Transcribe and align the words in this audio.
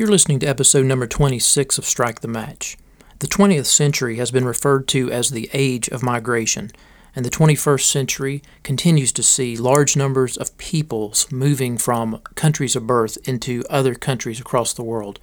You're 0.00 0.08
listening 0.08 0.38
to 0.38 0.46
episode 0.46 0.86
number 0.86 1.06
26 1.06 1.76
of 1.76 1.84
Strike 1.84 2.20
the 2.22 2.26
Match. 2.26 2.78
The 3.18 3.26
20th 3.26 3.66
century 3.66 4.16
has 4.16 4.30
been 4.30 4.46
referred 4.46 4.88
to 4.88 5.12
as 5.12 5.28
the 5.28 5.50
age 5.52 5.88
of 5.88 6.02
migration, 6.02 6.70
and 7.14 7.22
the 7.22 7.30
21st 7.30 7.82
century 7.82 8.42
continues 8.62 9.12
to 9.12 9.22
see 9.22 9.58
large 9.58 9.98
numbers 9.98 10.38
of 10.38 10.56
peoples 10.56 11.30
moving 11.30 11.76
from 11.76 12.22
countries 12.34 12.74
of 12.74 12.86
birth 12.86 13.18
into 13.28 13.62
other 13.68 13.94
countries 13.94 14.40
across 14.40 14.72
the 14.72 14.82
world. 14.82 15.20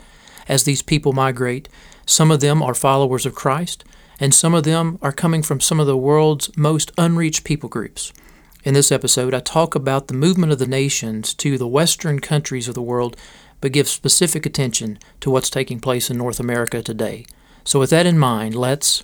As 0.48 0.64
these 0.64 0.84
people 0.84 1.12
migrate, 1.12 1.68
some 2.06 2.30
of 2.30 2.40
them 2.40 2.62
are 2.62 2.76
followers 2.76 3.26
of 3.26 3.34
Christ, 3.34 3.84
and 4.20 4.32
some 4.32 4.54
of 4.54 4.64
them 4.64 5.00
are 5.02 5.12
coming 5.12 5.42
from 5.42 5.60
some 5.60 5.80
of 5.80 5.88
the 5.88 5.98
world's 5.98 6.56
most 6.56 6.92
unreached 7.00 7.44
people 7.44 7.68
groups. 7.68 8.14
In 8.64 8.74
this 8.74 8.92
episode, 8.92 9.34
I 9.34 9.40
talk 9.40 9.76
about 9.76 10.08
the 10.08 10.14
movement 10.14 10.52
of 10.52 10.60
the 10.60 10.68
nations 10.68 11.34
to 11.36 11.58
the 11.58 11.68
western 11.68 12.20
countries 12.20 12.68
of 12.68 12.76
the 12.76 12.82
world, 12.82 13.16
but 13.62 13.72
give 13.72 13.88
specific 13.88 14.46
attention 14.46 15.00
to 15.22 15.30
what's 15.30 15.50
taking 15.50 15.80
place 15.80 16.10
in 16.10 16.18
North 16.18 16.40
America 16.40 16.82
today. 16.82 17.26
So, 17.64 17.80
with 17.80 17.90
that 17.90 18.06
in 18.06 18.18
mind, 18.18 18.56
let's. 18.56 19.04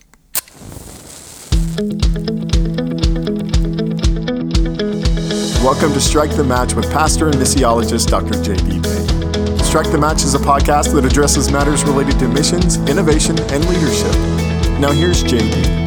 Welcome 5.63 5.93
to 5.93 6.01
Strike 6.01 6.35
the 6.35 6.43
Match 6.43 6.73
with 6.73 6.91
pastor 6.91 7.27
and 7.27 7.35
missiologist 7.35 8.07
Dr. 8.07 8.41
J.D. 8.43 8.81
Payne. 8.81 9.59
Strike 9.59 9.91
the 9.91 9.97
Match 9.97 10.23
is 10.23 10.35
a 10.35 10.39
podcast 10.39 10.93
that 10.93 11.05
addresses 11.05 11.51
matters 11.51 11.83
related 11.83 12.19
to 12.19 12.27
missions, 12.27 12.77
innovation, 12.89 13.39
and 13.51 13.65
leadership. 13.67 14.13
Now, 14.79 14.91
here's 14.91 15.23
J.D. 15.23 15.83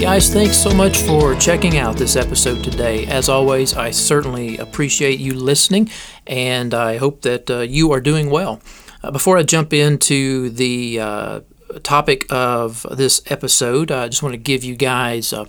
Guys, 0.00 0.32
thanks 0.32 0.56
so 0.56 0.70
much 0.70 1.02
for 1.02 1.34
checking 1.34 1.76
out 1.76 1.96
this 1.96 2.14
episode 2.14 2.62
today. 2.62 3.04
As 3.06 3.28
always, 3.28 3.74
I 3.74 3.90
certainly 3.90 4.56
appreciate 4.58 5.18
you 5.18 5.34
listening, 5.34 5.90
and 6.28 6.74
I 6.74 6.98
hope 6.98 7.22
that 7.22 7.50
uh, 7.50 7.60
you 7.60 7.90
are 7.92 8.00
doing 8.00 8.30
well. 8.30 8.60
Uh, 9.02 9.10
before 9.10 9.38
I 9.38 9.42
jump 9.42 9.72
into 9.72 10.50
the 10.50 11.00
uh, 11.00 11.40
topic 11.82 12.26
of 12.30 12.86
this 12.90 13.22
episode, 13.26 13.90
I 13.90 14.08
just 14.08 14.22
want 14.22 14.34
to 14.34 14.38
give 14.38 14.62
you 14.62 14.76
guys 14.76 15.32
a 15.32 15.46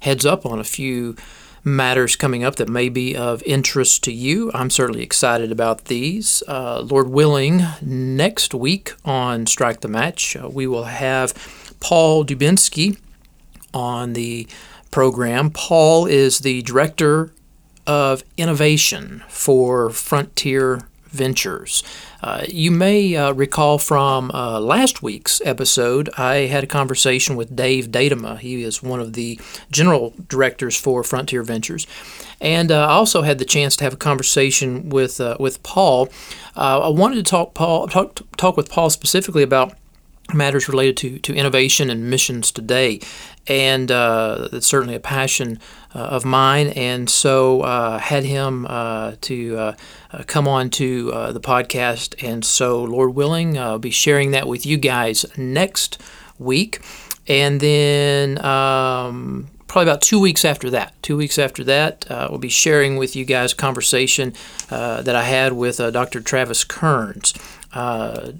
heads 0.00 0.26
up 0.26 0.44
on 0.44 0.58
a 0.58 0.64
few 0.64 1.16
matters 1.64 2.16
coming 2.16 2.42
up 2.42 2.56
that 2.56 2.68
may 2.68 2.88
be 2.88 3.16
of 3.16 3.42
interest 3.44 4.02
to 4.04 4.12
you. 4.12 4.50
I'm 4.52 4.70
certainly 4.70 5.02
excited 5.02 5.52
about 5.52 5.84
these. 5.84 6.42
Uh, 6.48 6.80
Lord 6.80 7.08
willing, 7.08 7.62
next 7.80 8.52
week 8.54 8.94
on 9.04 9.46
Strike 9.46 9.80
the 9.80 9.88
Match, 9.88 10.36
uh, 10.36 10.48
we 10.48 10.66
will 10.66 10.84
have 10.84 11.34
Paul 11.78 12.24
Dubinsky 12.24 12.98
on 13.72 14.14
the 14.14 14.48
program. 14.90 15.50
Paul 15.50 16.06
is 16.06 16.40
the 16.40 16.62
director 16.62 17.32
of 17.86 18.22
innovation 18.36 19.22
for 19.28 19.90
Frontier 19.90 20.82
Ventures. 21.06 21.82
Uh, 22.22 22.44
you 22.48 22.70
may 22.70 23.14
uh, 23.16 23.32
recall 23.32 23.78
from 23.78 24.30
uh, 24.30 24.58
last 24.60 25.02
week's 25.02 25.42
episode, 25.44 26.08
I 26.16 26.46
had 26.46 26.64
a 26.64 26.68
conversation 26.68 27.36
with 27.36 27.54
Dave 27.54 27.88
Datema. 27.88 28.38
He 28.38 28.62
is 28.62 28.82
one 28.82 29.00
of 29.00 29.12
the 29.12 29.38
general 29.70 30.14
directors 30.28 30.78
for 30.78 31.02
Frontier 31.04 31.42
Ventures. 31.42 31.86
And 32.40 32.72
uh, 32.72 32.86
I 32.86 32.92
also 32.92 33.22
had 33.22 33.38
the 33.38 33.44
chance 33.44 33.76
to 33.76 33.84
have 33.84 33.94
a 33.94 33.98
conversation 33.98 34.88
with, 34.88 35.20
uh, 35.20 35.36
with 35.38 35.62
Paul. 35.62 36.08
Uh, 36.56 36.80
I 36.80 36.88
wanted 36.88 37.16
to 37.16 37.22
talk, 37.24 37.54
Paul, 37.54 37.88
talk, 37.88 38.20
talk 38.36 38.56
with 38.56 38.70
Paul 38.70 38.88
specifically 38.88 39.42
about 39.42 39.74
matters 40.32 40.68
related 40.68 40.96
to, 40.98 41.18
to 41.18 41.34
innovation 41.34 41.90
and 41.90 42.08
missions 42.08 42.50
today. 42.50 43.00
And 43.46 43.90
uh, 43.90 44.48
it's 44.52 44.66
certainly 44.66 44.94
a 44.94 45.00
passion 45.00 45.58
of 45.98 46.24
mine. 46.24 46.68
And 46.68 47.08
so 47.08 47.62
uh, 47.62 47.98
had 47.98 48.24
him 48.24 48.66
uh, 48.68 49.14
to 49.22 49.56
uh, 49.56 49.74
uh, 50.12 50.22
come 50.26 50.48
on 50.48 50.70
to 50.70 51.10
the 51.32 51.40
podcast. 51.40 52.22
And 52.26 52.44
so, 52.44 52.82
Lord 52.82 53.14
willing, 53.14 53.58
I'll 53.58 53.78
be 53.78 53.90
sharing 53.90 54.30
that 54.32 54.48
with 54.48 54.66
you 54.66 54.76
guys 54.76 55.26
next 55.36 56.00
week. 56.38 56.80
And 57.28 57.60
then 57.60 58.44
um, 58.44 59.48
probably 59.72 59.90
about 59.90 60.02
two 60.02 60.20
weeks 60.20 60.44
after 60.44 60.68
that. 60.68 60.92
Two 61.02 61.16
weeks 61.16 61.38
after 61.38 61.64
that, 61.64 62.08
uh, 62.10 62.26
we'll 62.28 62.38
be 62.38 62.50
sharing 62.50 62.98
with 62.98 63.16
you 63.16 63.24
guys 63.24 63.54
a 63.54 63.56
conversation 63.56 64.34
uh, 64.70 65.00
that 65.00 65.16
I 65.16 65.22
had 65.22 65.54
with 65.54 65.80
uh, 65.80 65.90
Dr. 65.90 66.20
Travis 66.20 66.62
Kerns. 66.62 67.32
Uh, 67.72 68.32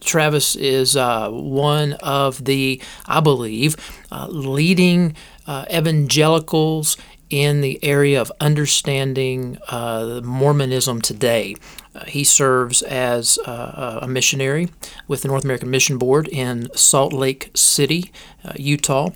Travis 0.00 0.56
is 0.56 0.96
uh, 0.96 1.28
one 1.28 1.92
of 2.00 2.42
the, 2.42 2.80
I 3.04 3.20
believe, 3.20 3.76
uh, 4.10 4.28
leading 4.30 5.14
evangelicals 5.46 6.96
in 7.30 7.60
the 7.60 7.78
area 7.82 8.20
of 8.20 8.32
understanding 8.40 9.58
uh, 9.68 10.20
Mormonism 10.24 11.00
today. 11.00 11.56
Uh, 11.94 12.04
he 12.04 12.24
serves 12.24 12.82
as 12.82 13.38
a 13.44 14.06
missionary 14.08 14.68
with 15.08 15.22
the 15.22 15.28
North 15.28 15.44
American 15.44 15.70
Mission 15.70 15.98
Board 15.98 16.28
in 16.28 16.68
Salt 16.74 17.12
Lake 17.12 17.50
City, 17.54 18.12
Utah. 18.56 19.10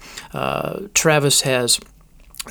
Travis 0.95 1.43
has 1.43 1.79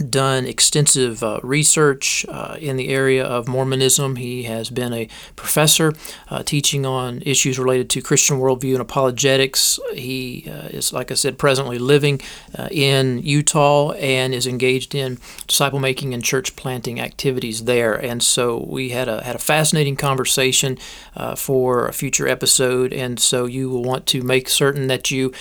done 0.10 0.46
extensive 0.46 1.22
uh, 1.22 1.40
research 1.44 2.26
uh, 2.30 2.56
in 2.60 2.78
the 2.78 2.90
area 2.90 3.26
of 3.26 3.48
Mormonism. 3.48 4.16
He 4.16 4.44
has 4.44 4.70
been 4.70 4.94
a 4.94 5.10
professor 5.36 5.94
uh, 6.30 6.44
teaching 6.44 6.86
on 6.86 7.22
issues 7.26 7.60
related 7.60 7.90
to 7.92 8.02
Christian 8.02 8.40
worldview 8.40 8.74
and 8.74 8.82
apologetics. 8.82 9.80
He 9.94 10.46
uh, 10.48 10.70
is, 10.70 10.94
like 10.94 11.12
I 11.12 11.16
said, 11.16 11.38
presently 11.38 11.78
living 11.78 12.22
uh, 12.58 12.70
in 12.72 13.20
Utah 13.20 13.92
and 13.92 14.34
is 14.34 14.48
engaged 14.48 14.96
in 14.96 15.20
disciple 15.48 15.80
making 15.80 16.14
and 16.14 16.24
church 16.24 16.56
planting 16.56 17.02
activities 17.02 17.66
there. 17.66 17.94
And 17.94 18.24
so 18.24 18.66
we 18.66 18.90
had 18.90 19.10
a 19.10 19.22
had 19.24 19.36
a 19.36 19.40
fascinating 19.40 19.98
conversation 19.98 20.78
uh, 21.16 21.36
for 21.36 21.88
a 21.88 21.94
future 21.94 22.28
episode. 22.28 22.94
And 22.94 23.20
so 23.20 23.46
you 23.46 23.70
will 23.70 23.84
want 23.84 24.06
to 24.08 24.22
make 24.22 24.48
certain 24.48 24.88
that 24.88 25.12
you 25.12 25.34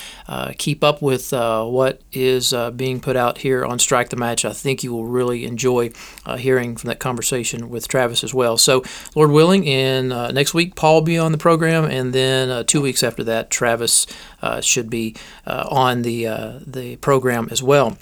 keep 0.59 0.83
up 0.83 1.01
with 1.01 1.33
what 1.33 2.01
is 2.13 2.53
being 2.75 3.01
put 3.01 3.17
out 3.17 3.39
here 3.39 3.65
on 3.65 3.79
Strike 3.79 4.09
the 4.09 4.17
Match 4.17 4.40
I 4.45 4.53
think 4.53 4.83
you 4.83 4.93
will 4.93 5.07
really 5.07 5.45
enjoy 5.45 5.91
uh, 6.27 6.37
hearing 6.37 6.77
from 6.77 6.89
that 6.89 6.99
conversation 6.99 7.69
with 7.69 7.89
Travis 7.89 8.25
as 8.25 8.35
well. 8.35 8.57
So, 8.57 8.83
Lord 9.15 9.31
willing, 9.31 9.65
in 9.65 10.13
uh, 10.13 10.31
next 10.31 10.55
week, 10.55 10.75
Paul 10.75 10.95
will 10.97 11.03
be 11.03 11.19
on 11.19 11.33
the 11.33 11.39
program, 11.39 11.85
and 11.85 12.13
then 12.13 12.51
uh, 12.51 12.63
two 12.65 12.81
weeks 12.81 13.03
after 13.03 13.25
that, 13.25 13.51
Travis 13.51 14.07
uh, 14.43 14.61
should 14.61 14.91
be 14.91 15.17
uh, 15.47 15.67
on 15.71 16.03
the 16.03 16.21
the 16.67 16.97
program 16.97 17.49
as 17.51 17.63
well. 17.63 17.97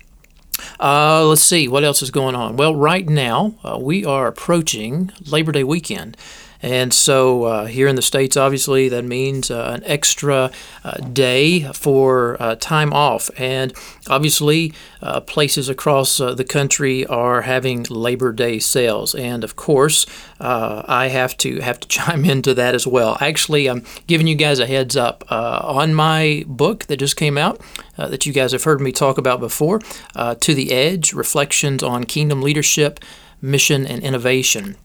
Uh, 0.81 1.25
let's 1.25 1.43
see 1.43 1.69
what 1.69 1.85
else 1.85 2.03
is 2.03 2.11
going 2.11 2.35
on. 2.35 2.57
Well, 2.57 2.75
right 2.75 3.09
now 3.09 3.55
uh, 3.63 3.79
we 3.81 4.05
are 4.05 4.27
approaching 4.27 5.13
Labor 5.27 5.53
Day 5.53 5.65
weekend. 5.65 6.17
And 6.61 6.93
so 6.93 7.45
uh, 7.45 7.67
here 7.67 7.87
in 7.87 7.97
the 7.97 8.03
States, 8.03 8.37
obviously, 8.37 8.89
that 8.89 9.05
means 9.05 9.51
uh, 9.51 9.73
an 9.75 9.85
extra 9.85 10.51
uh, 10.85 10.97
day 10.99 11.63
for 11.73 12.37
uh, 12.41 12.57
time 12.57 12.93
off. 12.93 13.31
And 13.39 13.73
obviously, 14.09 14.73
uh, 15.01 15.21
places 15.21 15.69
across 15.69 16.21
uh, 16.21 16.35
the 16.35 16.45
country 16.45 17.07
are 17.07 17.43
having 17.43 17.85
Labor 17.85 18.33
Day 18.33 18.59
sales. 18.59 19.15
And 19.15 19.45
of 19.45 19.57
course, 19.57 20.07
I 20.41 21.09
have 21.09 21.37
to 21.39 21.61
have 21.61 21.81
to 21.81 21.89
chime 21.99 22.25
into 22.25 22.55
that 22.55 22.75
as 22.75 22.87
well. 22.87 23.17
Actually, 23.21 23.69
I'm 23.69 23.85
giving 24.07 24.27
you 24.27 24.35
guys 24.35 24.59
a 24.59 24.67
heads 24.67 24.97
up 24.97 25.25
on 25.31 25.95
my 25.95 26.45
book 26.47 26.87
that 26.87 26.97
just 26.97 27.17
came 27.17 27.39
out. 27.39 27.61
that 27.97 28.27
you 28.27 28.33
guys 28.33 28.53
have 28.53 28.65
heard 28.65 28.81
me 28.81 28.91
talk 28.93 29.19
about 29.19 29.41
before, 29.41 29.81
To 30.17 30.55
the 30.55 30.73
Edge 30.73 31.13
Reflections 31.13 31.83
on 31.83 32.05
Kingdom 32.05 32.43
Leadership, 32.43 33.01
Mission, 33.41 33.87
and 33.87 34.03
Innovation 34.03 34.77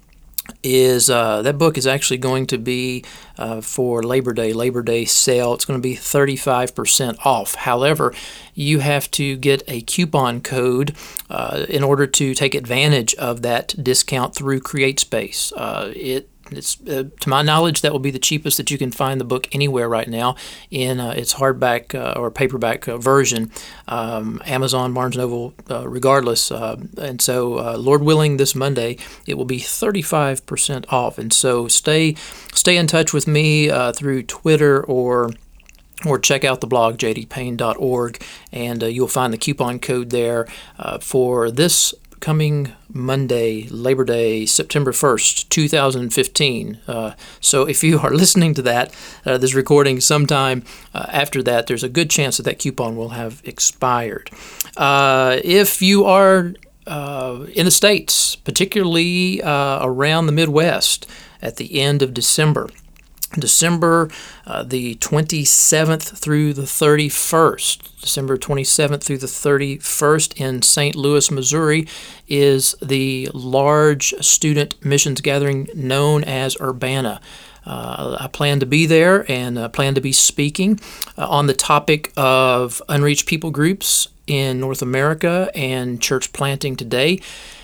is 0.61 1.09
uh, 1.09 1.41
that 1.41 1.57
book 1.57 1.77
is 1.77 1.87
actually 1.87 2.17
going 2.17 2.45
to 2.47 2.57
be 2.57 3.03
uh, 3.37 3.61
for 3.61 4.03
Labor 4.03 4.33
Day, 4.33 4.53
Labor 4.53 4.81
Day 4.81 5.05
sale. 5.05 5.53
It's 5.53 5.65
going 5.65 5.79
to 5.79 5.81
be 5.81 5.95
35% 5.95 7.17
off. 7.25 7.55
However, 7.55 8.13
you 8.53 8.79
have 8.79 9.09
to 9.11 9.35
get 9.37 9.63
a 9.67 9.81
coupon 9.81 10.41
code 10.41 10.95
uh, 11.29 11.65
in 11.69 11.83
order 11.83 12.07
to 12.07 12.33
take 12.33 12.55
advantage 12.55 13.15
of 13.15 13.41
that 13.41 13.73
discount 13.81 14.35
through 14.35 14.59
CreateSpace. 14.59 15.51
Uh, 15.55 15.91
it 15.95 16.29
it's 16.57 16.79
uh, 16.81 17.05
to 17.19 17.29
my 17.29 17.41
knowledge 17.41 17.81
that 17.81 17.91
will 17.91 17.99
be 17.99 18.11
the 18.11 18.19
cheapest 18.19 18.57
that 18.57 18.71
you 18.71 18.77
can 18.77 18.91
find 18.91 19.19
the 19.19 19.25
book 19.25 19.47
anywhere 19.53 19.89
right 19.89 20.07
now 20.07 20.35
in 20.71 20.99
uh, 20.99 21.11
its 21.11 21.35
hardback 21.35 21.95
uh, 21.95 22.19
or 22.19 22.31
paperback 22.31 22.87
uh, 22.87 22.97
version. 22.97 23.51
Um, 23.87 24.41
Amazon, 24.45 24.93
Barnes 24.93 25.17
Noble, 25.17 25.53
uh, 25.69 25.87
regardless. 25.87 26.51
And 26.51 27.21
so, 27.21 27.75
Lord 27.77 28.03
willing, 28.03 28.37
this 28.37 28.55
Monday 28.55 28.97
it 29.25 29.35
will 29.35 29.45
be 29.45 29.59
35% 29.59 30.85
off. 30.91 31.17
And 31.17 31.33
so, 31.33 31.67
stay 31.67 32.15
stay 32.53 32.77
in 32.77 32.87
touch 32.87 33.13
with 33.13 33.27
me 33.27 33.69
through 33.93 34.23
Twitter 34.23 34.83
or 34.83 35.31
or 36.05 36.19
check 36.19 36.43
out 36.43 36.61
the 36.61 36.67
blog 36.67 36.97
jdpayne.org 36.97 38.21
and 38.51 38.83
uh, 38.83 38.87
you'll 38.87 39.07
find 39.07 39.33
the 39.33 39.37
coupon 39.37 39.79
code 39.79 40.09
there 40.09 40.47
uh, 40.77 40.99
for 40.99 41.49
this 41.49 41.93
coming 42.23 42.71
Monday, 42.87 43.67
Labor 43.67 44.05
Day, 44.05 44.45
September 44.45 44.93
1st, 44.93 45.49
2015. 45.49 46.79
Uh, 46.87 47.11
so 47.41 47.67
if 47.67 47.83
you 47.83 47.99
are 47.99 48.11
listening 48.15 48.53
to 48.53 48.61
that, 48.61 48.95
uh, 49.25 49.37
this 49.37 49.53
recording 49.53 49.99
sometime 49.99 50.63
uh, 50.93 51.05
after 51.09 51.43
that, 51.43 51.67
there's 51.67 51.83
a 51.83 51.89
good 51.89 52.09
chance 52.09 52.37
that 52.37 52.43
that 52.43 52.59
coupon 52.59 52.95
will 52.95 53.09
have 53.09 53.41
expired. 53.43 54.31
Uh, 54.77 55.41
if 55.43 55.81
you 55.81 56.05
are 56.05 56.53
uh, 56.87 57.45
in 57.55 57.65
the 57.65 57.71
States, 57.71 58.37
particularly 58.37 59.41
uh, 59.41 59.85
around 59.85 60.27
the 60.27 60.31
Midwest, 60.31 61.05
at 61.41 61.57
the 61.57 61.81
end 61.81 62.01
of 62.01 62.13
December, 62.13 62.69
December 63.33 64.09
uh, 64.45 64.63
the 64.63 64.95
27th 64.95 66.17
through 66.17 66.53
the 66.53 66.63
31st. 66.63 68.01
December 68.01 68.37
27th 68.37 69.03
through 69.03 69.17
the 69.17 69.27
31st 69.27 70.39
in 70.39 70.61
St. 70.61 70.95
Louis, 70.95 71.31
Missouri, 71.31 71.87
is 72.27 72.75
the 72.81 73.29
large 73.33 74.13
student 74.19 74.83
missions 74.83 75.21
gathering 75.21 75.69
known 75.73 76.23
as 76.23 76.57
Urbana. 76.59 77.21
Uh, 77.65 78.17
I 78.19 78.27
plan 78.27 78.59
to 78.59 78.65
be 78.65 78.85
there 78.85 79.29
and 79.31 79.57
uh, 79.57 79.69
plan 79.69 79.95
to 79.95 80.01
be 80.01 80.11
speaking 80.11 80.79
uh, 81.17 81.27
on 81.27 81.47
the 81.47 81.53
topic 81.53 82.11
of 82.17 82.81
unreached 82.89 83.25
people 83.25 83.51
groups 83.51 84.09
in 84.27 84.59
North 84.59 84.81
America 84.81 85.49
and 85.55 86.01
church 86.01 86.33
planting 86.33 86.75
today. 86.75 87.21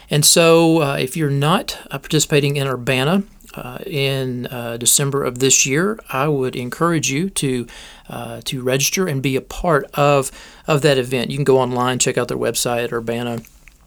And 0.09 0.25
so, 0.25 0.81
uh, 0.81 0.97
if 0.97 1.15
you're 1.15 1.29
not 1.29 1.77
uh, 1.91 1.99
participating 1.99 2.55
in 2.55 2.67
Urbana, 2.67 3.23
uh, 3.59 3.79
in 3.85 4.47
uh, 4.47 4.77
December 4.77 5.23
of 5.23 5.39
this 5.39 5.65
year, 5.65 5.99
I 6.09 6.27
would 6.27 6.55
encourage 6.55 7.11
you 7.11 7.29
to 7.31 7.67
uh, 8.09 8.41
to 8.45 8.61
register 8.61 9.07
and 9.07 9.21
be 9.21 9.35
a 9.35 9.41
part 9.41 9.85
of 9.93 10.31
of 10.67 10.81
that 10.81 10.97
event. 10.97 11.29
You 11.31 11.37
can 11.37 11.43
go 11.43 11.59
online, 11.59 11.99
check 11.99 12.17
out 12.17 12.27
their 12.27 12.37
website, 12.37 12.91
Urbana. 12.91 13.41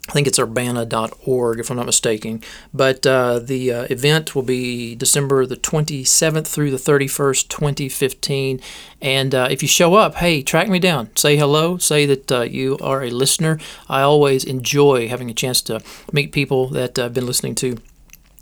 I 0.08 0.12
think 0.12 0.26
it's 0.26 0.38
urbana.org, 0.38 1.60
if 1.60 1.70
I'm 1.70 1.76
not 1.76 1.86
mistaken. 1.86 2.42
But 2.74 3.06
uh, 3.06 3.38
the 3.38 3.72
uh, 3.72 3.82
event 3.88 4.34
will 4.34 4.42
be 4.42 4.96
December 4.96 5.46
the 5.46 5.56
27th 5.56 6.48
through 6.48 6.72
the 6.72 6.76
31st, 6.76 7.46
2015. 7.46 8.60
And 9.00 9.32
uh, 9.32 9.46
if 9.48 9.62
you 9.62 9.68
show 9.68 9.94
up, 9.94 10.16
hey, 10.16 10.42
track 10.42 10.68
me 10.68 10.80
down. 10.80 11.14
Say 11.14 11.36
hello. 11.36 11.78
Say 11.78 12.04
that 12.06 12.50
you 12.50 12.78
are 12.82 13.04
a 13.04 13.10
listener. 13.10 13.60
I 13.88 14.00
always 14.00 14.42
enjoy 14.44 15.06
having 15.06 15.30
a 15.30 15.34
chance 15.34 15.62
to 15.62 15.80
meet 16.12 16.32
people 16.32 16.66
that 16.70 16.98
I've 16.98 17.14
been 17.14 17.26
listening 17.26 17.54
to 17.56 17.78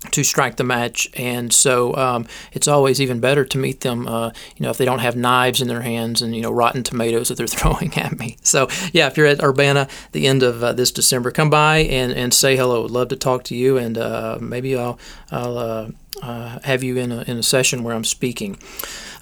to 0.09 0.23
strike 0.23 0.55
the 0.55 0.63
match, 0.63 1.07
and 1.13 1.53
so 1.53 1.95
um, 1.95 2.25
it's 2.53 2.67
always 2.67 2.99
even 2.99 3.19
better 3.19 3.45
to 3.45 3.57
meet 3.57 3.81
them. 3.81 4.07
Uh, 4.07 4.31
you 4.55 4.63
know, 4.63 4.71
if 4.71 4.77
they 4.77 4.85
don't 4.85 4.99
have 4.99 5.15
knives 5.15 5.61
in 5.61 5.67
their 5.67 5.81
hands 5.81 6.21
and 6.21 6.35
you 6.35 6.41
know 6.41 6.51
rotten 6.51 6.83
tomatoes 6.83 7.27
that 7.27 7.37
they're 7.37 7.47
throwing 7.59 7.95
at 7.97 8.17
me. 8.17 8.37
So 8.41 8.67
yeah, 8.91 9.07
if 9.07 9.17
you're 9.17 9.27
at 9.27 9.43
Urbana 9.43 9.87
the 10.11 10.27
end 10.27 10.41
of 10.43 10.63
uh, 10.63 10.73
this 10.73 10.91
December, 10.91 11.31
come 11.31 11.49
by 11.49 11.79
and, 11.79 12.11
and 12.11 12.33
say 12.33 12.55
hello. 12.55 12.81
Would 12.81 12.91
love 12.91 13.09
to 13.09 13.15
talk 13.15 13.43
to 13.45 13.55
you, 13.55 13.77
and 13.77 13.97
uh, 13.97 14.39
maybe 14.41 14.75
I'll 14.75 14.97
I'll 15.29 15.57
uh, 15.57 15.89
uh, 16.23 16.59
have 16.63 16.83
you 16.83 16.97
in 16.97 17.11
a, 17.11 17.21
in 17.21 17.37
a 17.37 17.43
session 17.43 17.83
where 17.83 17.95
I'm 17.95 18.03
speaking. 18.03 18.57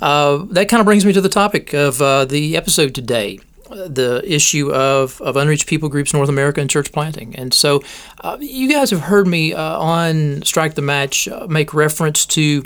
Uh, 0.02 0.46
that 0.52 0.70
kind 0.70 0.80
of 0.80 0.86
brings 0.86 1.06
me 1.06 1.12
to 1.12 1.22
the 1.22 1.30
topic 1.30 1.74
of 1.74 1.98
the 2.30 2.56
episode 2.56 2.96
today 2.96 3.40
the 3.70 4.22
issue 4.26 4.72
of, 4.72 5.22
of 5.22 5.38
unreached 5.38 5.68
people 5.68 5.90
groups 5.90 6.14
North 6.14 6.30
America 6.30 6.62
and 6.62 6.70
church 6.70 6.92
planting. 6.92 7.36
And 7.36 7.54
so 7.54 7.82
uh, 8.22 8.38
you 8.40 8.70
guys 8.72 8.92
have 8.92 9.02
heard 9.02 9.28
me 9.28 9.54
uh, 9.54 9.80
on 9.80 10.42
Strike 10.44 10.76
the 10.76 10.82
Match 10.82 11.28
uh, 11.28 11.48
make 11.48 11.74
reference 11.74 12.26
to 12.28 12.64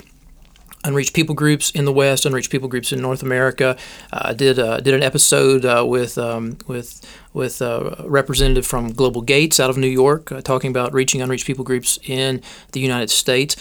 unreached 0.85 1.13
people 1.13 1.33
groups 1.33 1.71
in 1.71 1.85
the 1.85 1.94
West, 1.94 2.25
unreached 2.25 2.51
people 2.51 2.67
groups 2.67 2.91
in 2.91 3.01
North 3.01 3.23
America. 3.23 3.77
Uh, 4.11 4.29
I 4.29 4.33
did 4.33 4.59
uh, 4.59 4.79
did 4.81 4.94
an 4.94 5.03
episode 5.03 5.65
uh, 5.65 5.85
with 5.88 6.17
um, 6.17 6.57
with 6.67 7.01
with 7.33 7.61
a 7.61 8.03
representative 8.05 8.65
from 8.65 8.91
Global 8.94 9.21
Gates 9.21 9.59
out 9.59 9.69
of 9.69 9.77
New 9.77 9.88
York, 9.88 10.31
talking 10.44 10.69
about 10.69 10.94
reaching 10.94 11.21
unreached 11.21 11.47
people 11.47 11.63
groups 11.63 11.97
in 12.03 12.41
the 12.73 12.79
United 12.79 13.09
States. 13.09 13.55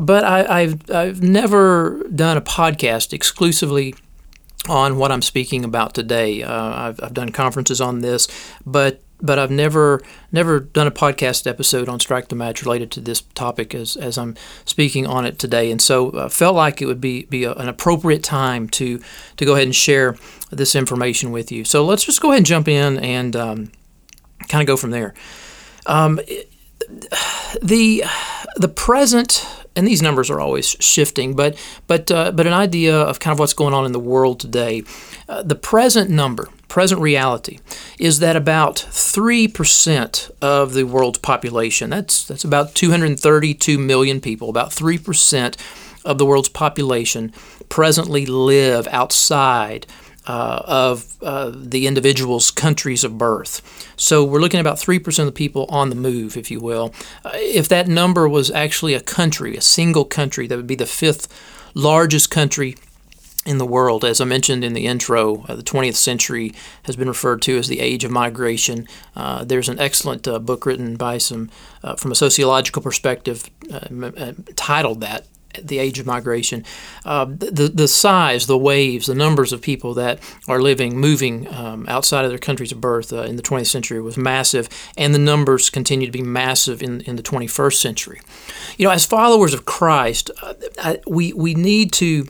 but 0.00 0.24
I, 0.24 0.62
I've 0.62 0.90
I've 0.90 1.22
never 1.22 2.04
done 2.14 2.36
a 2.36 2.42
podcast 2.42 3.12
exclusively 3.12 3.94
on 4.68 4.96
what 4.96 5.12
I'm 5.12 5.22
speaking 5.22 5.64
about 5.64 5.94
today. 5.94 6.42
Uh, 6.42 6.88
I've, 6.88 7.00
I've 7.02 7.14
done 7.14 7.30
conferences 7.30 7.80
on 7.80 8.00
this, 8.00 8.28
but 8.64 9.00
but 9.20 9.38
I've 9.38 9.50
never 9.50 10.02
never 10.32 10.60
done 10.60 10.86
a 10.86 10.90
podcast 10.90 11.46
episode 11.46 11.88
on 11.88 12.00
Strike 12.00 12.28
the 12.28 12.34
Match 12.34 12.62
related 12.62 12.90
to 12.92 13.00
this 13.00 13.22
topic 13.34 13.74
as, 13.74 13.96
as 13.96 14.18
I'm 14.18 14.36
speaking 14.64 15.06
on 15.06 15.24
it 15.24 15.38
today, 15.38 15.70
and 15.70 15.80
so 15.80 16.10
uh, 16.10 16.28
felt 16.28 16.56
like 16.56 16.82
it 16.82 16.86
would 16.86 17.00
be 17.00 17.24
be 17.24 17.44
a, 17.44 17.52
an 17.54 17.68
appropriate 17.68 18.22
time 18.22 18.68
to 18.70 19.00
to 19.36 19.44
go 19.44 19.54
ahead 19.54 19.66
and 19.66 19.74
share 19.74 20.16
this 20.50 20.74
information 20.74 21.32
with 21.32 21.50
you. 21.50 21.64
So 21.64 21.84
let's 21.84 22.04
just 22.04 22.20
go 22.20 22.28
ahead 22.28 22.38
and 22.38 22.46
jump 22.46 22.68
in 22.68 22.98
and 22.98 23.34
um, 23.36 23.72
kind 24.48 24.62
of 24.62 24.66
go 24.66 24.76
from 24.76 24.90
there. 24.90 25.14
Um, 25.86 26.20
the 27.62 28.04
the 28.56 28.68
present 28.68 29.46
and 29.76 29.86
these 29.86 30.02
numbers 30.02 30.30
are 30.30 30.40
always 30.40 30.76
shifting, 30.80 31.34
but 31.34 31.58
but 31.86 32.10
uh, 32.10 32.32
but 32.32 32.46
an 32.46 32.52
idea 32.52 32.96
of 32.96 33.20
kind 33.20 33.32
of 33.32 33.38
what's 33.38 33.54
going 33.54 33.74
on 33.74 33.84
in 33.84 33.92
the 33.92 34.00
world 34.00 34.40
today. 34.40 34.82
Uh, 35.28 35.42
the 35.42 35.54
present 35.54 36.10
number, 36.10 36.48
present 36.68 37.00
reality, 37.00 37.58
is 37.98 38.20
that 38.20 38.36
about 38.36 38.78
three 38.78 39.48
percent 39.48 40.30
of 40.40 40.74
the 40.74 40.84
world's 40.84 41.18
population. 41.18 41.90
That's 41.90 42.24
that's 42.24 42.44
about 42.44 42.74
232 42.74 43.78
million 43.78 44.20
people. 44.20 44.48
About 44.48 44.72
three 44.72 44.98
percent 44.98 45.56
of 46.04 46.18
the 46.18 46.26
world's 46.26 46.50
population 46.50 47.32
presently 47.68 48.26
live 48.26 48.86
outside 48.88 49.86
uh, 50.26 50.62
of 50.64 51.16
uh, 51.22 51.52
the 51.54 51.86
individual's 51.86 52.50
countries 52.50 53.04
of 53.04 53.18
birth. 53.18 53.60
So 53.96 54.24
we're 54.24 54.40
looking 54.40 54.58
at 54.58 54.62
about 54.62 54.78
3% 54.78 55.18
of 55.18 55.26
the 55.26 55.32
people 55.32 55.66
on 55.68 55.90
the 55.90 55.96
move, 55.96 56.36
if 56.36 56.50
you 56.50 56.60
will. 56.60 56.94
Uh, 57.24 57.30
if 57.34 57.68
that 57.68 57.88
number 57.88 58.28
was 58.28 58.50
actually 58.50 58.94
a 58.94 59.00
country, 59.00 59.56
a 59.56 59.60
single 59.60 60.04
country, 60.04 60.46
that 60.46 60.56
would 60.56 60.66
be 60.66 60.74
the 60.74 60.86
fifth 60.86 61.28
largest 61.74 62.30
country 62.30 62.76
in 63.44 63.58
the 63.58 63.66
world. 63.66 64.02
As 64.02 64.22
I 64.22 64.24
mentioned 64.24 64.64
in 64.64 64.72
the 64.72 64.86
intro, 64.86 65.44
uh, 65.46 65.56
the 65.56 65.62
20th 65.62 65.96
century 65.96 66.54
has 66.84 66.96
been 66.96 67.08
referred 67.08 67.42
to 67.42 67.58
as 67.58 67.68
the 67.68 67.80
age 67.80 68.02
of 68.02 68.10
migration. 68.10 68.88
Uh, 69.14 69.44
there's 69.44 69.68
an 69.68 69.78
excellent 69.78 70.26
uh, 70.26 70.38
book 70.38 70.64
written 70.64 70.96
by 70.96 71.18
some, 71.18 71.50
from 71.98 72.12
a 72.12 72.14
sociological 72.14 72.80
perspective, 72.80 73.50
titled 74.56 75.02
that 75.02 75.26
the 75.62 75.78
age 75.78 75.98
of 75.98 76.06
migration, 76.06 76.64
uh, 77.04 77.24
the 77.24 77.70
the 77.72 77.88
size, 77.88 78.46
the 78.46 78.58
waves, 78.58 79.06
the 79.06 79.14
numbers 79.14 79.52
of 79.52 79.62
people 79.62 79.94
that 79.94 80.18
are 80.48 80.60
living, 80.60 80.98
moving 80.98 81.52
um, 81.54 81.84
outside 81.88 82.24
of 82.24 82.30
their 82.30 82.38
countries 82.38 82.72
of 82.72 82.80
birth 82.80 83.12
uh, 83.12 83.22
in 83.22 83.36
the 83.36 83.42
20th 83.42 83.66
century 83.66 84.00
was 84.00 84.16
massive, 84.16 84.68
and 84.96 85.14
the 85.14 85.18
numbers 85.18 85.70
continue 85.70 86.06
to 86.06 86.12
be 86.12 86.22
massive 86.22 86.82
in 86.82 87.00
in 87.02 87.16
the 87.16 87.22
21st 87.22 87.74
century. 87.74 88.20
You 88.76 88.86
know, 88.86 88.92
as 88.92 89.04
followers 89.04 89.54
of 89.54 89.64
Christ, 89.64 90.30
uh, 90.42 90.54
I, 90.82 91.00
we 91.06 91.32
we 91.32 91.54
need 91.54 91.92
to 91.94 92.26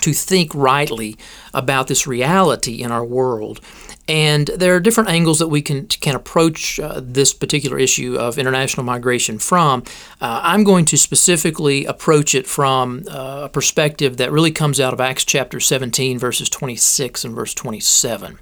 to 0.00 0.12
think 0.12 0.54
rightly 0.54 1.16
about 1.52 1.88
this 1.88 2.06
reality 2.06 2.82
in 2.82 2.92
our 2.92 3.04
world 3.04 3.60
and 4.08 4.46
there 4.48 4.74
are 4.74 4.80
different 4.80 5.10
angles 5.10 5.38
that 5.38 5.48
we 5.48 5.60
can 5.60 5.86
can 5.86 6.16
approach 6.16 6.80
uh, 6.80 7.00
this 7.02 7.34
particular 7.34 7.78
issue 7.78 8.16
of 8.16 8.38
international 8.38 8.84
migration 8.84 9.38
from. 9.38 9.84
Uh, 10.20 10.40
I'm 10.42 10.64
going 10.64 10.86
to 10.86 10.96
specifically 10.96 11.84
approach 11.84 12.34
it 12.34 12.46
from 12.46 13.04
uh, 13.10 13.42
a 13.44 13.48
perspective 13.48 14.16
that 14.16 14.32
really 14.32 14.50
comes 14.50 14.80
out 14.80 14.94
of 14.94 15.00
Acts 15.00 15.24
chapter 15.24 15.60
17, 15.60 16.18
verses 16.18 16.48
26 16.48 17.24
and 17.24 17.34
verse 17.34 17.52
27. 17.54 18.38